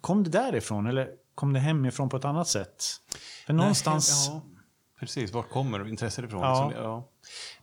[0.01, 2.85] kom det därifrån eller kom det hemifrån på ett annat sätt?
[3.47, 4.61] För någonstans, Nej, ja,
[5.01, 6.41] precis, var kommer intresset ifrån?
[6.41, 6.69] Ja.
[6.69, 7.09] Liksom, ja.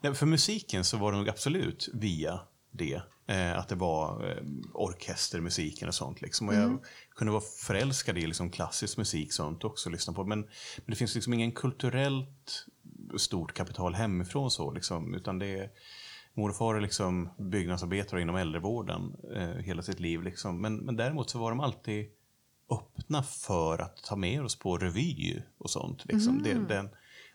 [0.02, 2.40] Nej, för musiken så var det nog absolut via
[2.72, 3.02] det.
[3.28, 4.44] Eh, att det var eh,
[4.74, 6.22] orkestermusiken och sånt.
[6.22, 6.50] Liksom.
[6.50, 6.80] Och jag
[7.16, 9.90] kunde vara förälskad i liksom, klassisk musik sånt också.
[9.90, 10.24] Lyssna på.
[10.24, 12.66] Men, men det finns liksom ingen kulturellt
[13.18, 14.72] stort kapital hemifrån så.
[14.72, 15.70] Liksom, utan det
[16.36, 20.24] är, Mor och far är liksom byggnadsarbetare inom äldrevården eh, hela sitt liv.
[20.24, 20.62] Liksom.
[20.62, 22.06] Men, men däremot så var de alltid
[22.72, 26.06] öppna för att ta med oss på revy och sånt.
[26.06, 26.44] Liksom.
[26.44, 26.90] Det, den,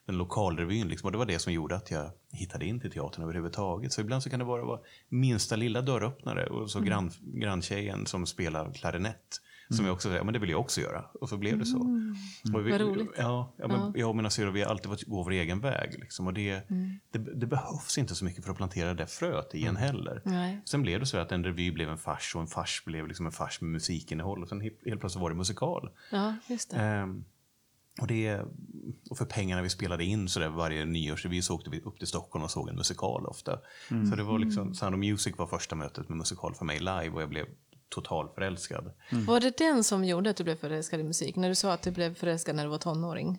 [0.07, 1.07] den lokalrevyn, liksom.
[1.07, 3.93] och det var det som gjorde att jag hittade in till teatern överhuvudtaget.
[3.93, 8.27] Så ibland så kan det bara vara minsta lilla dörröppnare och så grann, granntjejen som
[8.27, 9.41] spelar klarinett.
[9.71, 11.05] Som jag också säger, men det vill jag också göra.
[11.21, 11.79] Och så blev det så.
[12.55, 13.11] Och vi, Vad roligt.
[13.19, 15.99] Ja, ja, men Jag och mina syrror, vi har alltid fått gå vår egen väg.
[15.99, 16.27] Liksom.
[16.27, 16.63] Och det,
[17.11, 20.23] det, det behövs inte så mycket för att plantera det fröet i en heller.
[20.25, 20.61] Nej.
[20.65, 23.27] Sen blev det så att en revy blev en fars och en fars blev liksom
[23.27, 24.43] en fars med musikinnehåll.
[24.43, 25.91] Och sen helt helt plötsligt var det musikal.
[26.13, 26.77] Ja, just det.
[26.77, 27.25] Ehm,
[28.01, 28.41] och, det,
[29.11, 32.07] och för pengarna vi spelade in så där varje nyårsrevy så åkte vi upp till
[32.07, 33.59] Stockholm och såg en musikal ofta.
[34.11, 37.11] Så det var liksom, Sound of Music var första mötet med musikal för mig live
[37.11, 37.47] och jag blev
[37.89, 38.93] totalförälskad.
[39.11, 41.37] Var det den som gjorde att du blev förälskad i musik?
[41.37, 43.39] När du sa att du blev förälskad när du var tonåring?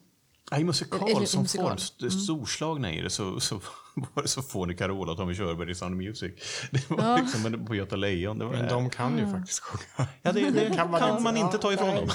[0.51, 1.67] Ja, I musikal Eller- som musikal.
[1.67, 3.55] form, st- storslagna i det, så, så
[4.13, 6.33] var det så fånig Carola och Tommy Körberg i Sound of Music.
[6.71, 8.39] Det var liksom en- på Göta Lejon.
[8.39, 10.09] Det var, Men de kan ju faktiskt sjunga.
[10.21, 12.09] Ja, det, det kan man, man inte- ta ifrån dem.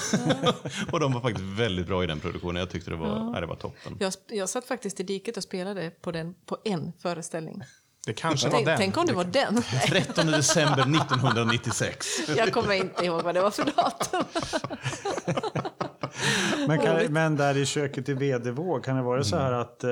[0.93, 2.61] och de var faktiskt väldigt bra i den produktionen.
[2.61, 3.41] Jag tyckte det var, ja.
[3.41, 3.97] det var toppen.
[4.01, 7.63] Jag, jag satt faktiskt i diket och spelade på, den, på en föreställning.
[8.07, 8.79] Det kanske var Tänk, den.
[8.79, 9.55] tänk om det var den.
[9.55, 12.07] Nej, 13 december 1996.
[12.37, 14.25] jag kommer inte ihåg vad det var för datum.
[16.69, 19.91] Men, kan, men där i köket i Vedevåg, kan det vara så här att eh,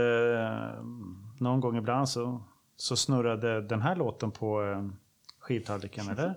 [1.38, 2.42] någon gång ibland så,
[2.76, 4.82] så snurrade den här låten på eh,
[5.40, 6.34] skivtallriken, eller?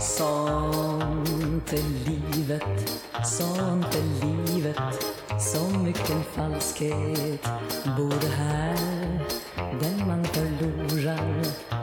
[0.00, 2.90] Sånt är livet,
[3.24, 7.42] sånt är livet Så mycken falskhet
[7.96, 8.76] bor här
[9.80, 11.42] Den man förlorar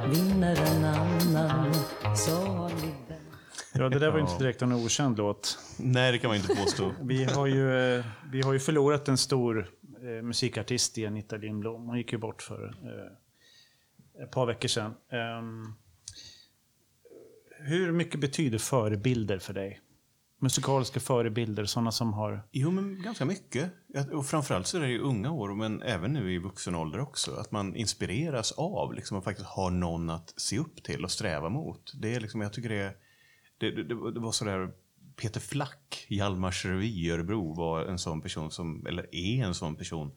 [0.10, 1.74] vinner en annan
[2.16, 2.72] Så har
[3.74, 5.60] Ja, det där var ju inte direkt en okänd låt.
[5.80, 6.94] Nej, det kan man inte påstå.
[7.02, 9.72] Vi har ju, eh, vi har ju förlorat en stor
[10.02, 11.88] eh, musikartist i Anita Lindblom.
[11.88, 14.94] Hon gick ju bort för eh, ett par veckor sedan.
[15.10, 15.74] Ehm,
[17.60, 19.82] hur mycket betyder förebilder för dig?
[20.44, 22.44] Musikaliska förebilder, sådana som har...
[22.52, 23.72] Jo, men ganska mycket.
[24.14, 27.36] Och framförallt så är det i unga år, men även nu i vuxen ålder också.
[27.36, 31.50] Att man inspireras av liksom, och faktiskt har någon att se upp till och sträva
[31.50, 31.94] mot.
[32.02, 32.96] Det är liksom, jag tycker det,
[33.58, 34.72] det, det, det var sådär...
[35.16, 39.76] Peter Flack, Hjalmars revy i Örebro, var en sån person som, eller är en sån
[39.76, 40.12] person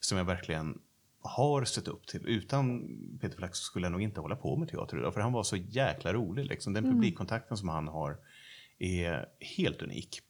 [0.00, 0.78] som jag verkligen
[1.20, 2.28] har sett upp till.
[2.28, 2.88] Utan
[3.20, 5.56] Peter Flack skulle jag nog inte hålla på med teater idag, för han var så
[5.56, 6.46] jäkla rolig.
[6.46, 6.72] Liksom.
[6.72, 8.16] Den publikkontakten som han har
[8.78, 10.20] är helt unik.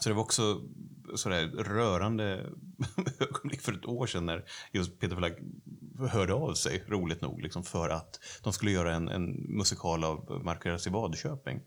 [0.00, 0.60] Så det var också
[1.14, 2.24] sådär rörande
[3.20, 5.38] ögonblick för ett år sedan när just Peter Flack
[6.10, 10.40] hörde av sig, roligt nog, liksom för att de skulle göra en, en musikal av
[10.44, 11.60] Marcus i Vadköping.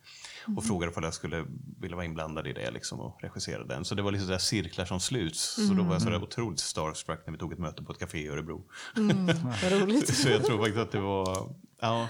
[0.57, 1.45] Och frågade om jag skulle
[1.79, 3.85] vilja vara inblandad i det liksom, och regissera den.
[3.85, 5.67] Så det var liksom där cirklar som sluts.
[5.67, 8.17] Så då var jag sådär otroligt starstruck när vi tog ett möte på ett café
[8.17, 8.63] i Örebro.
[9.63, 10.15] Vad roligt.
[10.15, 11.55] Så jag tror faktiskt att det var...
[11.81, 12.07] Ja,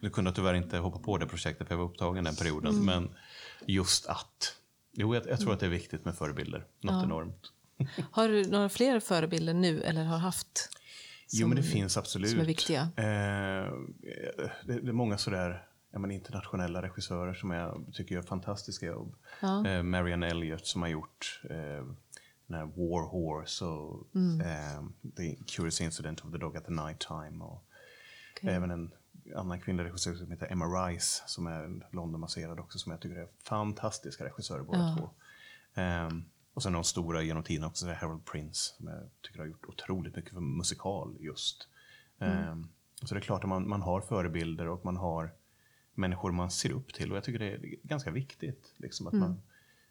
[0.00, 2.84] nu kunde jag tyvärr inte hoppa på det projektet för jag var upptagen den perioden.
[2.84, 3.08] Men
[3.66, 4.56] just att...
[4.92, 6.66] Jo, jag, jag tror att det är viktigt med förebilder.
[6.80, 7.52] Något enormt.
[8.10, 10.68] Har du några fler förebilder nu eller har haft?
[11.32, 12.30] Jo, men det finns absolut.
[12.30, 12.80] som är viktiga?
[12.80, 13.72] Eh,
[14.64, 19.14] det, det är många sådär ja, men internationella regissörer som jag tycker gör fantastiska jobb.
[19.40, 19.66] Ja.
[19.66, 21.86] Eh, Marianne Elliott som har gjort eh,
[22.46, 24.40] den här War Horse och Mm.
[24.40, 24.84] eh,
[25.16, 27.44] The Curious Incident of the Dog at the Night Time.
[27.44, 27.64] Och
[28.42, 28.90] Även en
[29.36, 33.28] annan kvinnlig regissör som heter Emma Rice som är Londonbaserad också som jag tycker är
[33.42, 34.96] fantastiska regissörer båda Ja.
[34.98, 35.10] två.
[35.80, 39.64] Ehm, och sen de stora genom tiden också, Harold Prince som jag tycker har gjort
[39.68, 41.68] otroligt mycket för musikal just.
[42.18, 42.68] Ehm,
[43.02, 45.30] så det är klart att man, man har förebilder och man har
[45.94, 48.72] människor man ser upp till och jag tycker det är ganska viktigt.
[48.76, 49.42] Liksom, att man,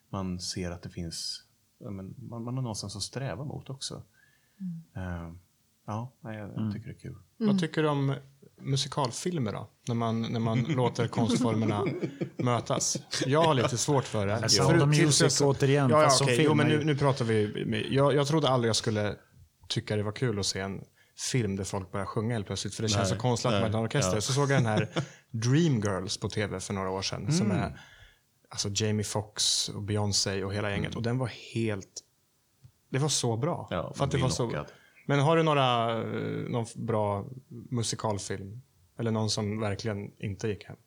[0.10, 1.44] man ser att det finns,
[1.78, 4.04] ja, men, man, man har någonstans att sträva mot också.
[4.94, 5.40] Ehm,
[5.86, 7.16] ja, nej, jag, jag tycker det är kul.
[7.38, 8.16] Vad tycker du om
[8.62, 9.70] musikalfilmer då?
[9.88, 11.86] När man, när man låter konstformerna
[12.38, 12.98] mötas.
[13.26, 14.50] Jag har lite svårt för det.
[14.50, 17.26] Sound För- of Music återigen, Ja, ja, fast som film Jo, men nu, nu pratar
[17.26, 17.88] vi.
[17.92, 19.16] Jag, jag trodde aldrig jag skulle
[19.70, 20.82] tycka det var kul att se en
[21.32, 22.76] film där folk börjar sjunga helt plötsligt.
[22.76, 24.20] För det känns så konstlat med en orkester.
[24.20, 24.90] Så såg jag den här
[25.32, 27.32] Dreamgirls på tv för några år sedan.
[27.34, 27.64] Som Mm.
[27.64, 27.80] är
[28.50, 30.96] alltså Jamie Foxx och Beyoncé och hela gänget.
[30.96, 31.90] Och den var helt...
[32.90, 33.68] Det var så bra.
[33.72, 34.50] Ja, för att det var så...
[34.50, 34.66] knockad.
[35.06, 38.62] Men har du några, eh, någon bra musikalfilm?
[39.00, 40.78] Eller någon som verkligen inte gick hem?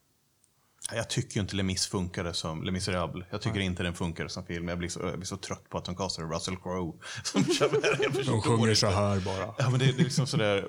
[0.95, 3.26] Jag tycker ju inte Les funkade som Les Misérables.
[3.30, 4.68] Jag tycker inte den funkade som film.
[4.68, 6.93] Jag blir så, jag blir så trött på att de castade Russell Crowe
[7.24, 7.45] som.
[8.03, 8.87] Jag förstår inte.
[8.87, 9.55] här bara.
[9.59, 10.64] Ja, men det, det är liksom sådär,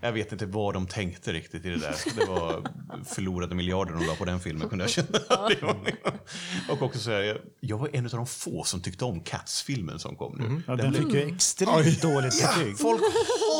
[0.00, 1.94] jag vet inte vad de tänkte riktigt i det där.
[2.16, 2.70] Det var
[3.04, 5.18] förlorade miljarder de la på den filmen kunde jag känna.
[6.68, 9.98] Och också så här, jag, jag var en av de få som tyckte om Cats-filmen
[9.98, 10.62] som kom nu.
[10.66, 12.78] Ja, den fick ju extremt dåligt betyg.
[12.78, 13.02] Folk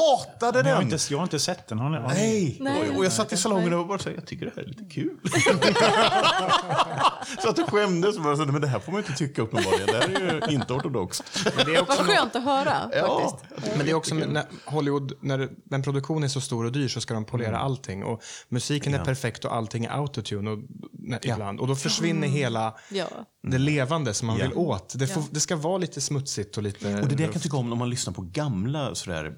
[0.02, 0.92] hatade Men jag, har den!
[0.92, 1.78] inte, jag har inte sett den.
[1.78, 2.14] Har ni, har ni?
[2.14, 2.56] Nej!
[2.60, 2.90] Nej.
[2.90, 4.84] Och, och jag satt i salongen och bara sa, jag tycker det här är lite
[4.84, 5.16] kul.
[7.42, 9.86] så att jag skämdes och bara men det här får man inte tycka uppenbarligen.
[9.86, 11.22] Det här är ju inte ortodoxt.
[11.56, 13.76] Men det är också, Vad skönt att höra Ja, faktiskt.
[13.76, 17.00] men det är också när Hollywood, när en produktion är så stor och dyr så
[17.00, 18.04] ska de polera allting.
[18.04, 20.58] Och musiken är perfekt och allting är autotune och,
[20.92, 21.60] när, ibland.
[21.60, 23.06] Och då försvinner hela Ja.
[23.42, 24.44] det levande som man Ja.
[24.48, 24.94] vill åt.
[24.98, 25.28] Det, får, Ja.
[25.30, 26.94] det ska vara lite smutsigt och lite...
[27.00, 29.34] Och det är det jag kan tycka om om man lyssnar på gamla sådär,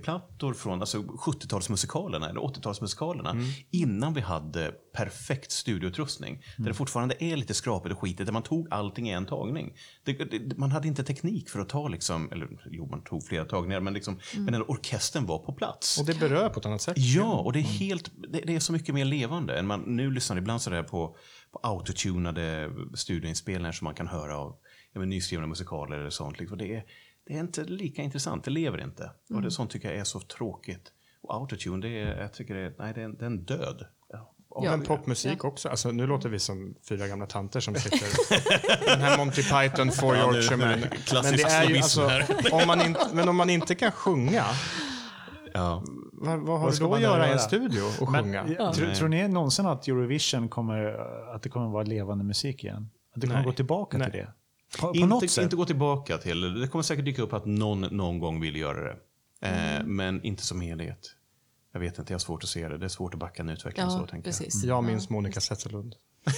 [0.00, 3.52] LP-plattor från alltså 70-talsmusikalerna eller 80-talsmusikalerna.
[3.70, 6.42] Innan vi hade perfekt studioutrustning.
[6.58, 8.26] Där det fortfarande är lite skrapigt och skitigt.
[8.26, 9.72] Där man tog allting i en tagning.
[10.04, 13.44] Det, det, man hade inte teknik för att ta liksom, eller jo man tog flera
[13.44, 15.98] tagningar men liksom, men den orkestern var på plats.
[15.98, 16.94] Och det berör på ett annat sätt.
[16.98, 19.58] Ja, och det är, helt, det, det är så mycket mer levande.
[19.58, 21.16] än man nu lyssnar ibland sådär på,
[21.52, 24.56] på autotunade studioinspelningar som man kan höra av
[24.92, 26.40] ja, men, nyskrivna musikaler eller sånt.
[26.40, 26.58] Liksom.
[26.58, 26.84] Det, är,
[27.30, 29.10] det är inte lika intressant, det lever inte.
[29.34, 30.92] Och det sånt tycker jag är så tråkigt.
[31.22, 33.44] Och autotune, det är, jag tycker det är, nej, det är, en, det är en
[33.44, 33.86] död.
[34.12, 34.70] Ja, Ja.
[34.70, 35.68] Men popmusik också.
[35.68, 38.86] Alltså, nu låter vi som fyra gamla tanter som sitter...
[38.86, 42.10] den här Monty Python, Four Ja, här klassiska Men det är ju alltså,
[42.52, 44.44] om man inte, Men om man inte kan sjunga,
[45.54, 45.82] Ja.
[46.12, 48.24] vad, vad har Vad du ska då man att göra i en studio och Men,
[48.24, 48.46] sjunga?
[48.58, 48.72] ja.
[48.74, 50.84] tror, tror ni någonsin att Eurovision kommer,
[51.34, 52.90] att det kommer vara levande musik igen?
[53.14, 53.44] Att det kommer Nej.
[53.44, 54.10] gå tillbaka Nej.
[54.10, 54.32] till det?
[54.78, 55.42] På, på något Inte, sätt?
[55.44, 58.82] inte gå tillbaka till, det kommer säkert dyka upp att någon någon gång vill göra
[58.82, 58.96] det.
[59.48, 61.14] Eh, men inte som helhet.
[61.72, 62.78] Jag vet inte, jag har svårt att se det.
[62.78, 64.24] Det är svårt att backa en utveckling Ja, så, tänker jag.
[64.24, 64.64] precis.
[64.64, 65.94] Jag minns Monica Zetterlund.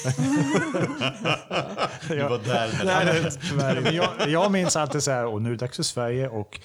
[2.08, 2.80] Du var där.
[2.84, 3.80] Nej, tyvärr.
[3.80, 6.60] Men jag, jag minns alltid så här, och nu är det dags för Sverige och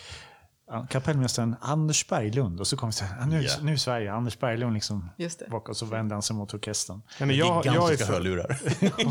[0.89, 2.59] kapellmästaren Anders Berglund.
[2.59, 3.51] Och så kom så här, ja, nu, Ja.
[3.61, 5.09] nu är Sverige, Anders Berglund liksom.
[5.17, 5.49] Just det.
[5.49, 7.01] bak, Och så vände han sig mot orkestern.
[7.19, 8.59] Nej, men jag, jag, är för, hörlurar.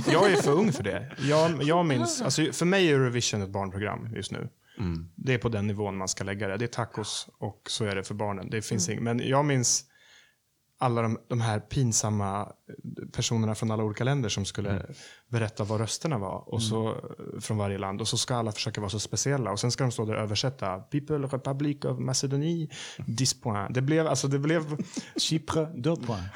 [0.12, 1.12] jag är för ung för det.
[1.18, 4.48] Jag, jag minns, alltså, för mig är Eurovision ett barnprogram just nu.
[5.14, 6.56] Det är på den nivån man ska lägga det.
[6.56, 8.50] Det är tacos och så är det för barnen.
[8.50, 9.84] Det finns ing, men jag minns
[10.78, 12.52] alla de, de här pinsamma
[13.12, 14.86] personerna från alla olika länder som skulle
[15.28, 16.96] berätta vad rösterna var och så,
[17.40, 18.00] från varje land.
[18.00, 19.50] Och så ska alla försöka vara så speciella.
[19.50, 20.78] Och sen ska de stå där och översätta.
[20.78, 22.68] People Republic of Macedonie,
[23.18, 23.74] 10 points.
[23.74, 24.76] Det blev, alltså det blev...
[25.16, 26.28] Chypre, deux points.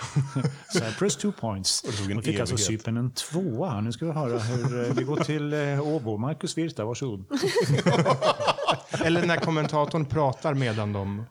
[0.73, 1.83] Cyprus, two points.
[1.83, 2.57] Och det fick alltså.
[2.57, 3.81] Cypern en tvåa.
[3.81, 6.17] Nu ska vi höra hur eh, det går till eh, Åbo.
[6.17, 7.25] Marcus Virta, varsågod.
[9.05, 11.25] Eller när kommentatorn pratar medan de,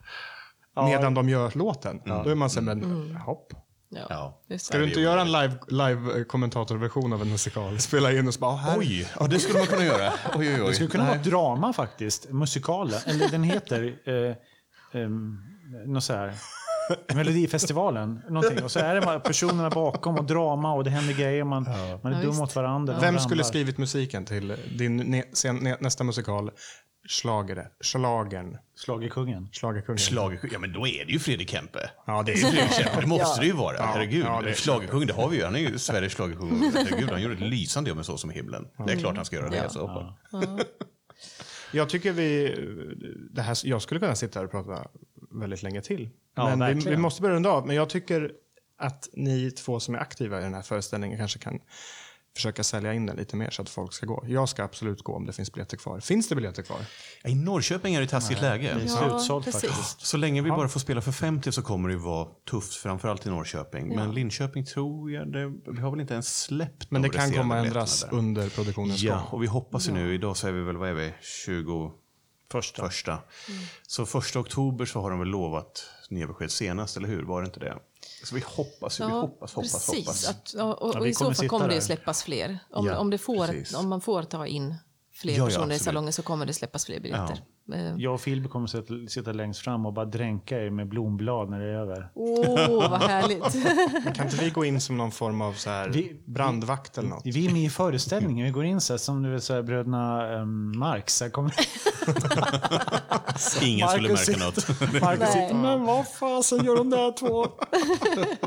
[0.85, 2.01] medan de gör låten.
[2.05, 3.53] Då är man så men hopp.
[3.91, 4.39] Ja.
[4.49, 4.57] Ja.
[4.57, 7.79] Ska du inte göra en live, live kommentatorversion av en musikal?
[7.79, 8.79] Spela in och så bara, "Ah, här.
[8.79, 10.13] Oj, ja, det skulle man kunna göra.
[10.35, 10.67] Oj, oj, oj.
[10.67, 12.29] Det skulle kunna vara drama faktiskt.
[12.29, 12.99] Musikalen.
[13.05, 13.95] Eller den heter...
[14.05, 15.09] Eh, eh,
[15.85, 16.33] något så här.
[17.15, 18.21] Melodifestivalen.
[18.29, 18.63] Någonting.
[18.63, 21.43] Och så är det bara personerna bakom och drama och det händer grejer.
[21.43, 21.63] Man,
[22.03, 22.97] man är Ja, dum mot varandra.
[23.01, 26.51] Vem skulle skrivit musiken till din ne- nästa musikal?
[27.09, 27.67] Schlagere.
[27.81, 28.57] Schlagern.
[28.75, 29.49] Schlagerkungen.
[29.51, 29.97] Schlagerkungen.
[29.97, 31.89] Schlagersjung, ja men då är det ju Fredrik Kempe.
[32.05, 33.77] Ja, det är Fredrik Kempe, det måste det ju vara.
[33.77, 34.25] Herregud.
[34.25, 35.43] ja, det Schlagerkung, det har vi ju.
[35.43, 36.71] Han är ju Sveriges schlagerkung.
[36.73, 38.67] Herregud, han gjorde ett lysande jobb med Så som himlen.
[38.85, 39.55] Det är klart han ska göra det.
[39.55, 39.69] Ja.
[39.69, 39.87] Så.
[39.87, 40.15] hoppa.
[41.73, 42.55] Jag tycker vi...
[43.31, 44.87] Det här, jag skulle kunna sitta här och prata
[45.31, 46.09] väldigt länge till.
[46.35, 46.97] Ja, men vi, verkligen.
[46.97, 47.67] vi måste börja runda av.
[47.67, 48.31] Men jag tycker
[48.77, 51.59] att ni två som är aktiva i den här föreställningen kanske kan
[52.35, 54.23] försöka sälja in den lite mer så att folk ska gå.
[54.27, 55.99] Jag ska absolut gå om det finns biljetter kvar.
[55.99, 56.79] Finns det biljetter kvar?
[57.25, 58.73] I Norrköping är det ett taskigt läge.
[58.73, 60.01] Det är slutsålt faktiskt.
[60.05, 63.25] Så länge vi bara får spela för 50 så kommer det ju vara tufft, framförallt
[63.25, 63.95] i Norrköping.
[63.95, 67.33] Men Linköping tror jag, det, vi har väl inte ens släppt Men det de kan
[67.33, 68.13] komma ändras där.
[68.17, 69.23] under produktionens Ja, gång.
[69.31, 71.91] och vi hoppas ju nu, idag så är vi väl, vad är vi, 20
[72.51, 72.83] Första.
[72.85, 73.19] första.
[73.87, 77.23] Så första oktober så har de väl lovat nya besked senast, eller hur?
[77.23, 77.77] Var det inte det?
[78.23, 80.05] Så vi hoppas, ju, vi hoppas, hoppas, precis.
[80.05, 80.29] hoppas.
[80.29, 81.75] Att, och och, Ja, och I så kommer fall kommer det där.
[81.75, 82.59] ju släppas fler.
[82.71, 83.75] Om, Ja, om, det får, precis.
[83.75, 84.75] om man får ta in
[85.13, 87.41] fler Ja, ja, personer i salongen så kommer det släppas fler biljetter.
[87.73, 91.49] Eh, Jag och Filip kommer sitta, sitta längst fram och bara dränka er med blomblad
[91.49, 92.09] när det är över.
[92.15, 93.43] Åh, vad härligt.
[94.15, 97.21] Kan inte vi gå in som någon form av så här Vi- brandvakt eller något?
[97.25, 98.45] Vi är med i föreställningen.
[98.45, 101.15] Vi går in så här, som du vet, så här, bröderna um, Marx.
[101.15, 101.51] Så här, kommer,
[103.63, 104.69] Ingen skulle märka något.
[105.01, 105.31] Marcus Nej.
[105.31, 107.47] sitter, men vad fasen gör de där två?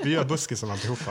[0.04, 1.10] Vi gör buskisen alltihopa.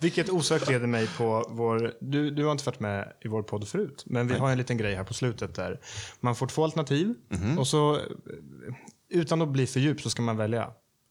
[0.00, 1.92] Vilket osökt leder mig på vår...
[2.00, 4.76] Du, du har inte varit med i vår podd förut, men vi har en liten
[4.76, 5.80] grej här på slutet där
[6.20, 7.14] man får två alternativ
[7.58, 8.02] och så eh,
[9.08, 10.70] utan att bli för djup så ska man välja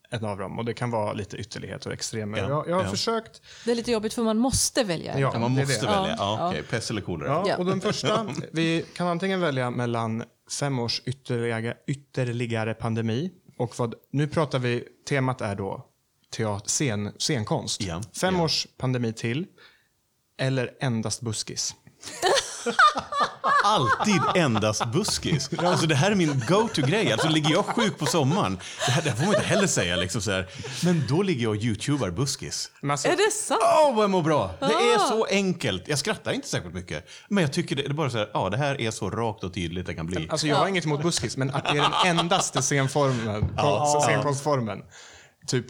[0.09, 2.37] en av dem och det kan vara lite ytterlighet och extremer.
[2.37, 2.89] Ja, Jag, jag har ja.
[2.89, 3.41] försökt...
[3.65, 5.19] Det är lite jobbigt för man måste välja.
[5.19, 5.91] Ja, man måste det.
[5.91, 6.15] välja.
[6.17, 6.49] Ja, Ja.
[6.49, 6.63] okej.
[6.63, 7.29] Pest eller kolera.
[7.29, 7.57] Ja, Ja.
[7.57, 10.23] och den första, vi kan antingen välja mellan
[10.59, 15.85] fem års ytterligare, ytterligare pandemi och vad, nu pratar vi, temat är då
[16.35, 17.81] teat, scen, scenkonst.
[17.81, 18.43] Ja, Fem ja.
[18.43, 19.45] års pandemi till
[20.37, 21.75] eller endast buskis.
[23.63, 25.49] Alltid endast buskis.
[25.57, 27.11] Alltså det här är min go-to-grej.
[27.11, 29.95] Alltså ligger jag sjuk på sommaren, det här, det här får man inte heller säga
[29.95, 30.47] liksom så här.
[30.83, 32.71] Men då ligger jag och youtubar buskis.
[32.81, 33.61] Men alltså, Är det sant?
[33.63, 34.51] Åh, vad jag mår bra!
[34.59, 35.87] Det är så enkelt.
[35.87, 37.07] Jag skrattar inte särskilt mycket.
[37.29, 39.43] Men jag tycker det, det är bara så här, ja det här är så rakt
[39.43, 40.27] och tydligt det kan bli.
[40.29, 44.79] alltså jag har inget emot buskis, men att det är den endaste scenformen, konst, scenkonstformen.
[45.47, 45.65] Typ,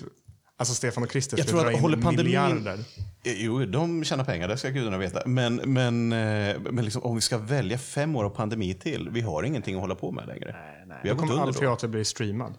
[0.57, 2.25] alltså Stefan och Christer Jag skulle tror dra att in håller pandemin...
[2.25, 2.79] miljarder.
[3.23, 5.21] Eh, Jo, de tjänar pengar, det ska gudarna veta.
[5.25, 9.21] Men, men, eh, men liksom, om vi ska välja fem år av pandemi till, vi
[9.21, 10.55] har ingenting att hålla på med längre.
[11.03, 12.53] Vi har Då kommer all teater bli streamad.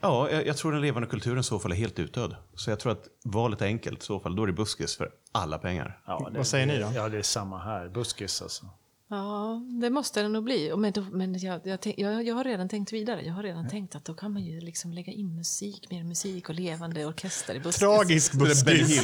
[0.00, 2.36] Ja, jag, jag tror den levande kulturen i så fall är helt utdöd.
[2.54, 4.36] Så jag tror att valet är enkelt i så fall.
[4.36, 6.00] Då är det buskis för alla pengar.
[6.06, 6.92] Ja, det, Vad säger ni då?
[6.94, 7.88] Ja, det är samma här.
[7.88, 8.66] Buskis alltså.
[9.12, 10.72] Ja, det måste det nog bli.
[10.76, 13.22] Men, då, men jag, jag, tänk- jag, jag har redan tänkt vidare.
[13.22, 16.48] Jag har redan tänkt att då kan man ju liksom lägga in musik, mer musik
[16.48, 17.80] och levande orkester i buskis.
[17.80, 19.02] Tragisk buskis.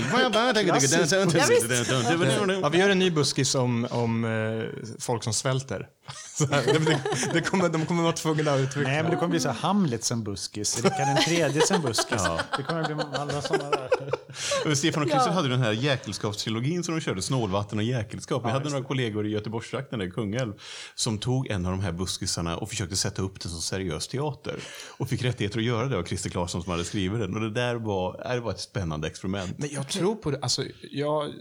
[2.63, 5.89] Ja, vi gör en ny buskis om, om eh, folk som svälter.
[6.39, 7.01] Så här, det, det,
[7.33, 8.93] det kommer, de kommer vara tvungna att utveckla.
[8.93, 10.77] Nej, men det kommer bli så här Hamlet som buskis.
[10.77, 12.23] Rickard den tredje som buskis.
[12.57, 14.75] Det kommer bli alla sådana där.
[14.75, 18.47] Stefan och Christer hade ju den här jäkelskapstrilogin som de körde, Snålvatten och jäkelskap.
[18.47, 20.53] Vi hade några kollegor i Göteborgstrakten, där i Kungälv,
[20.95, 24.57] som tog en av de här buskisarna och försökte sätta upp den som seriös teater.
[24.99, 27.35] Och fick rättigheter att göra det av Christer Claesson som hade skrivit den.
[27.35, 29.59] Och det där var, det var ett spännande experiment.
[29.59, 30.39] Men jag tror på det.
[30.43, 31.33] Alltså, jag,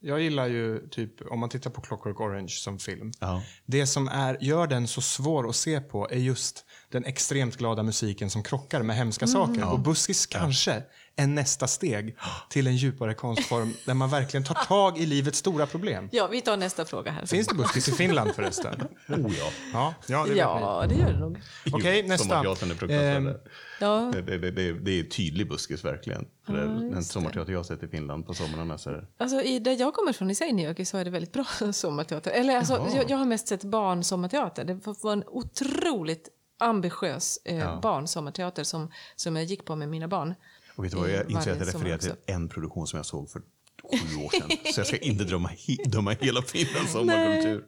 [0.00, 3.12] jag gillar ju typ, om man tittar på Clockwork Orange som film.
[3.20, 3.42] Ja.
[3.66, 7.82] Det som är, gör den så svår att se på är just den extremt glada
[7.82, 9.72] musiken som krockar med hemska saker.
[9.72, 10.82] Och Buskis kanske
[11.20, 12.16] är nästa steg
[12.48, 16.08] till en djupare konstform där man verkligen tar tag i livets stora problem.
[16.12, 17.26] Ja, vi tar nästa fråga här.
[17.26, 18.74] Finns det buskis i Finland förresten?
[19.08, 19.52] Oh ja.
[19.72, 20.34] Ja, ja det.
[20.34, 21.38] Ja, det gör det nog.
[21.72, 22.28] Okej, Jo, nästa.
[22.28, 23.16] Sommarteatern är fruktansvärd.
[23.16, 23.34] Ehm.
[23.80, 26.26] Ja, Det, det, det, det är tydlig buskis verkligen.
[26.46, 29.06] För det, den sommarteater jag har sett i Finland på somrarna så är det...
[29.18, 32.30] alltså i där jag kommer från i Seinäjoki så är det väldigt bra sommarteater.
[32.30, 34.64] Eller alltså, jag, jag har mest sett barnsommarteater.
[34.64, 36.28] Det var en otroligt
[36.60, 40.34] ambitiös eh, barnsommarteater som, som jag gick på med mina barn.
[40.80, 43.30] Och vet du vad, jag inser att jag refererar till en produktion som jag såg
[43.30, 44.72] för sju år sedan.
[44.74, 47.64] Så jag ska inte döma, he, döma hela Finlands sommarkultur.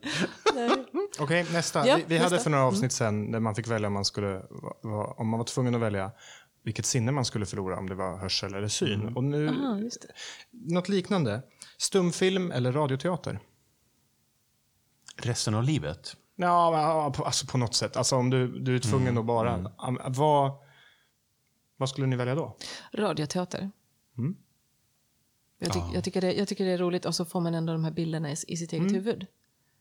[1.19, 1.87] Okej, nästa.
[1.87, 2.43] Ja, vi vi hade nästa.
[2.43, 4.41] för några avsnitt sen där man fick välja om man, skulle,
[5.17, 6.11] om man var tvungen att välja
[6.63, 9.15] vilket sinne man skulle förlora, om det var hörsel eller syn.
[9.15, 10.07] Och nu, Aha, just det.
[10.73, 11.41] något liknande.
[11.77, 13.39] Stumfilm eller radioteater?
[15.17, 16.15] Resten av livet?
[16.35, 17.97] Ja, alltså på något sätt.
[17.97, 19.55] Alltså om du, du är tvungen att bara...
[19.77, 20.51] Am- Vad,
[21.83, 22.57] vad skulle ni välja då?
[22.93, 23.71] Radioteater.
[24.17, 24.35] Mm.
[25.59, 27.73] Jag, tyck, jag, tycker det, jag tycker det är roligt och så får man ändå
[27.73, 28.93] de här bilderna i, i sitt eget Mm.
[28.93, 29.27] huvud.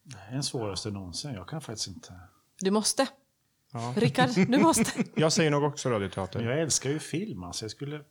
[0.02, 1.34] Det är den svåraste någonsin.
[1.34, 2.20] Jag kan faktiskt inte.
[2.60, 3.08] Du måste.
[3.96, 5.04] Rickard, du måste.
[5.16, 6.40] Jag säger nog också radioteater.
[6.42, 7.42] Jag älskar ju film.
[7.42, 8.04] Alltså jag skulle...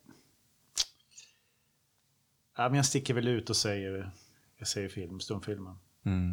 [2.58, 4.12] Ja, men jag sticker väl ut och säger,
[4.58, 5.76] jag säger film, stumfilmen.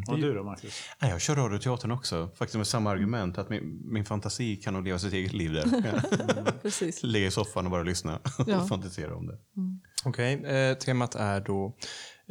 [0.07, 0.83] Och du då, Marcus?
[1.01, 2.29] Nej, jag kör radioteatern också.
[2.35, 3.37] Faktiskt med samma argument.
[3.37, 5.65] Att min, min fantasi kan nog leva sitt eget liv där.
[6.61, 7.03] Precis.
[7.03, 8.61] Ligga i soffan och bara lyssna Ja.
[8.61, 9.37] och fantisera om det.
[10.05, 11.77] Okej, eh, temat är då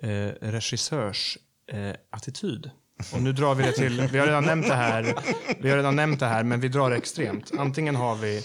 [0.02, 0.08] eh,
[0.40, 1.38] regissörs
[1.72, 2.70] eh, attityd.
[3.14, 5.14] Och nu drar vi det till, vi har redan nämnt det här,
[5.60, 7.52] vi har redan nämnt det här, men vi drar det extremt.
[7.58, 8.42] Antingen har vi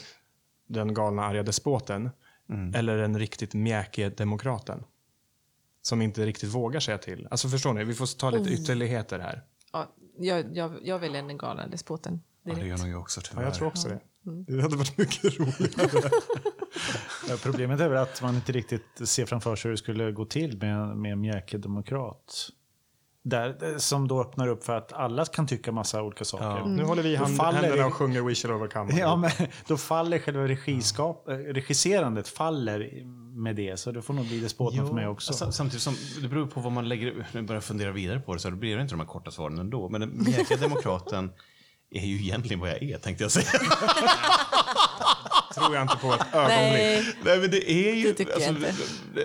[0.70, 2.10] den galna arga despoten
[2.76, 4.84] eller den riktigt mjäkige demokraten.
[5.86, 7.28] Som inte riktigt vågar säga till.
[7.32, 9.44] Alltså förstår ni, vi får ta lite ytterligheter här.
[9.74, 12.22] Ja, jag, jag, jag väljer den galna despoten.
[12.44, 13.42] Ja, det gör nog jag också tyvärr.
[13.42, 14.00] Ja, jag tror också det.
[14.48, 16.10] Det hade varit mycket roligare.
[17.30, 20.26] Ja, Problemet är väl att man inte riktigt ser framför sig hur det skulle gå
[20.26, 22.50] till med, med en mjäkidemokrat.
[23.26, 26.66] Där, som då öppnar upp för att alla kan tycka massa olika saker.
[26.66, 28.94] Nu håller vi hand, faller händerna och sjunger We shall overcome.
[29.00, 29.32] Ja, men
[29.68, 32.90] då faller själva regiskap, eh, regisserandet faller
[33.44, 33.80] med det.
[33.80, 35.34] Så det får nog bli despoten för mig också.
[35.34, 38.34] Sam- Samtidigt som det beror på vad man lägger, nu börjar jag fundera vidare på
[38.34, 39.90] det så då blir det inte de här korta svaren ändå.
[39.90, 41.32] Men den mjäkiga demokraten
[41.92, 43.48] är ju egentligen vad jag är tänkte jag säga.
[45.54, 46.74] tror jag inte på ett ögonblick.
[46.74, 48.54] Nej, Nej men det är ju, Det alltså,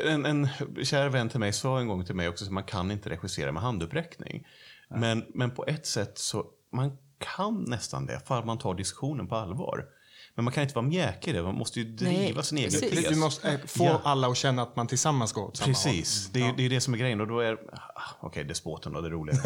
[0.07, 0.49] en, en
[0.85, 3.53] kär vän till mig sa en gång till mig också att man kan inte regissera
[3.53, 4.47] med handuppräckning.
[4.91, 6.97] Men, men på ett sätt så, man
[7.35, 9.85] kan nästan det, för man tar diskussionen på allvar.
[10.35, 12.71] Men man kan inte vara mjäkig i det, man måste ju driva Nej, sin egen
[12.71, 12.91] precis.
[12.91, 13.09] tes.
[13.09, 14.01] Du måste eh, få Ja.
[14.05, 16.81] alla att känna att man tillsammans går åt samma Precis, det är, det är det
[16.81, 17.21] som är grejen.
[17.21, 19.31] Och då är, ah, okej, despoten då, det håll.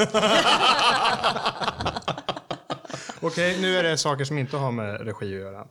[3.21, 5.67] Okej, nu är det saker som inte har med regi att göra.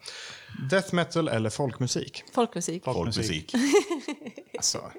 [0.70, 2.24] Death metal eller folkmusik?
[2.34, 2.84] folkmusik.
[2.84, 3.56] Folkmusik.
[4.58, 4.92] Alltså,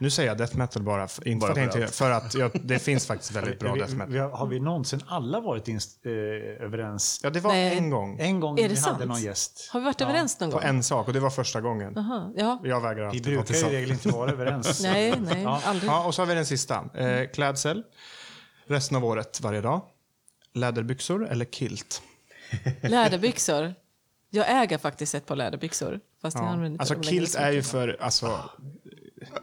[0.00, 2.78] nu säger jag death metal bara, inte Bara för att, inte, för att jag, det
[2.78, 4.12] finns faktiskt väldigt bra vi, death metal.
[4.12, 6.12] vi har, har vi någonsin alla varit inst, eh,
[6.64, 7.20] överens?
[7.22, 7.76] Ja, det var Nej.
[7.78, 9.08] en gång En gång Är vi det hade sant?
[9.08, 9.68] någon gäst.
[9.72, 10.66] Har vi varit överens någon på gång?
[10.66, 11.98] en sak och det var första gången.
[11.98, 12.60] Aha, ja.
[12.64, 14.80] Jag vägrar Vi alltid vara brukar i regel inte vara överens.
[14.82, 15.90] Nej, nej, aldrig.
[15.90, 16.84] Ja, och så har vi den sista.
[16.94, 17.82] Eh, klädsel.
[18.66, 19.80] Resten av året, varje dag.
[20.54, 22.02] Läderbyxor eller kilt?
[22.82, 23.74] Läderbyxor.
[24.30, 26.00] Jag äger faktiskt ett par läderbyxor.
[26.22, 28.38] Fast jag använder inte Alltså kilt är ju för, alltså,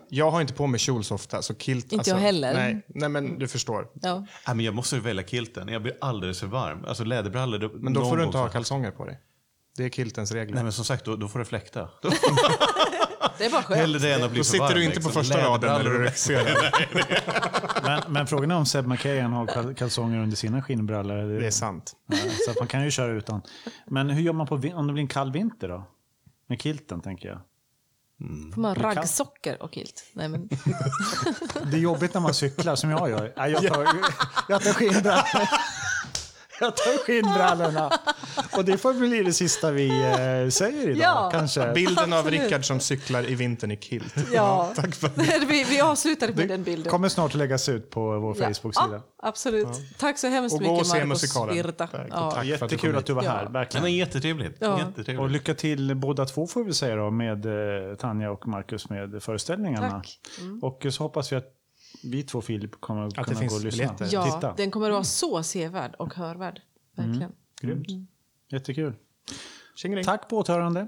[0.10, 1.86] jag har inte på mig kjol så ofta, så kilt...
[1.86, 2.54] Inte alltså, jag heller.
[2.54, 3.88] Nej, nej, men du förstår.
[4.02, 4.26] Ja.
[4.46, 6.86] Ja, men jag måste välja kilten, jag blir alldeles för varm.
[6.86, 7.60] Alltså läderbrallor...
[7.60, 9.20] då- Men då får du inte ha kalsonger på dig.
[9.78, 10.56] Det är kiltens regler.
[10.56, 11.90] Nej men som sagt, då, då får det fläkta.
[13.38, 13.80] Det är bara skönt.
[13.80, 15.24] hellre det än att bli då sitter varm, du inte på liksom.
[15.24, 16.72] första raden när du regisserar.
[17.84, 21.40] Men, men frågan är om Seb McKayan har kal- kalsonger under sina skinnbrallor.
[21.40, 21.94] Det är sant.
[22.08, 23.42] Ja, så att man kan ju köra utan.
[23.88, 25.84] Men hur gör man på, om det blir en kall vinter då?
[26.48, 27.40] Med kilten tänker jag.
[28.54, 30.04] Får man raggsockor och kilt?
[30.14, 30.50] Nej, men...
[31.72, 33.34] Det är jobbigt när man cyklar som jag gör.
[33.36, 33.88] Jag tar,
[34.50, 35.48] jag tar skinnbrallorna.
[36.60, 37.92] Jag tar skinnbrallorna.
[38.58, 41.30] Och det får bli det sista vi eh, säger idag Ja.
[41.34, 41.72] kanske.
[41.74, 42.32] Bilden av.
[42.32, 44.16] Rickard som cyklar i vintern i kilt.
[44.34, 46.92] Ja, tack för vi, vi avslutar med den Det bilden.
[46.92, 48.46] kommer snart att läggas ut på vår Ja.
[48.54, 48.88] Facebook-sida.
[48.92, 49.68] Ja, absolut.
[50.00, 51.56] Tack så hemskt Och mycket, och se musikalen.
[51.56, 51.88] Virta.
[51.88, 52.32] Tack, och Ja.
[52.32, 52.34] tack.
[52.34, 53.84] för att du Jättekul kom att du var här, verkligen.
[53.84, 54.58] men jättetrevligt.
[54.60, 54.80] Ja.
[54.80, 55.20] jättetrevligt.
[55.20, 59.24] Och lycka till båda två får vi säga då med eh, Tanja och Marcus med
[59.24, 59.90] föreställningarna.
[59.90, 60.20] Tack.
[60.62, 61.52] Och så hoppas vi att
[62.06, 63.78] vi två Filip kommer att det kunna finns gå och lyssna.
[63.94, 64.10] biljetter.
[64.12, 64.54] Ja, Titta.
[64.58, 66.62] den kommer att vara så sevärd och hörvärd.
[66.96, 67.32] Verkligen.
[67.62, 67.88] Grymt.
[68.52, 68.94] Jättekul.
[69.76, 70.06] Tjingeling.
[70.06, 70.88] Tack på återhörande.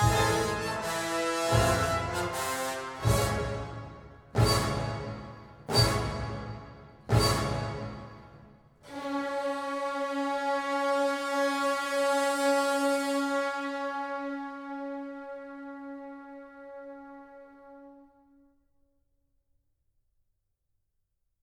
[0.00, 0.39] Thank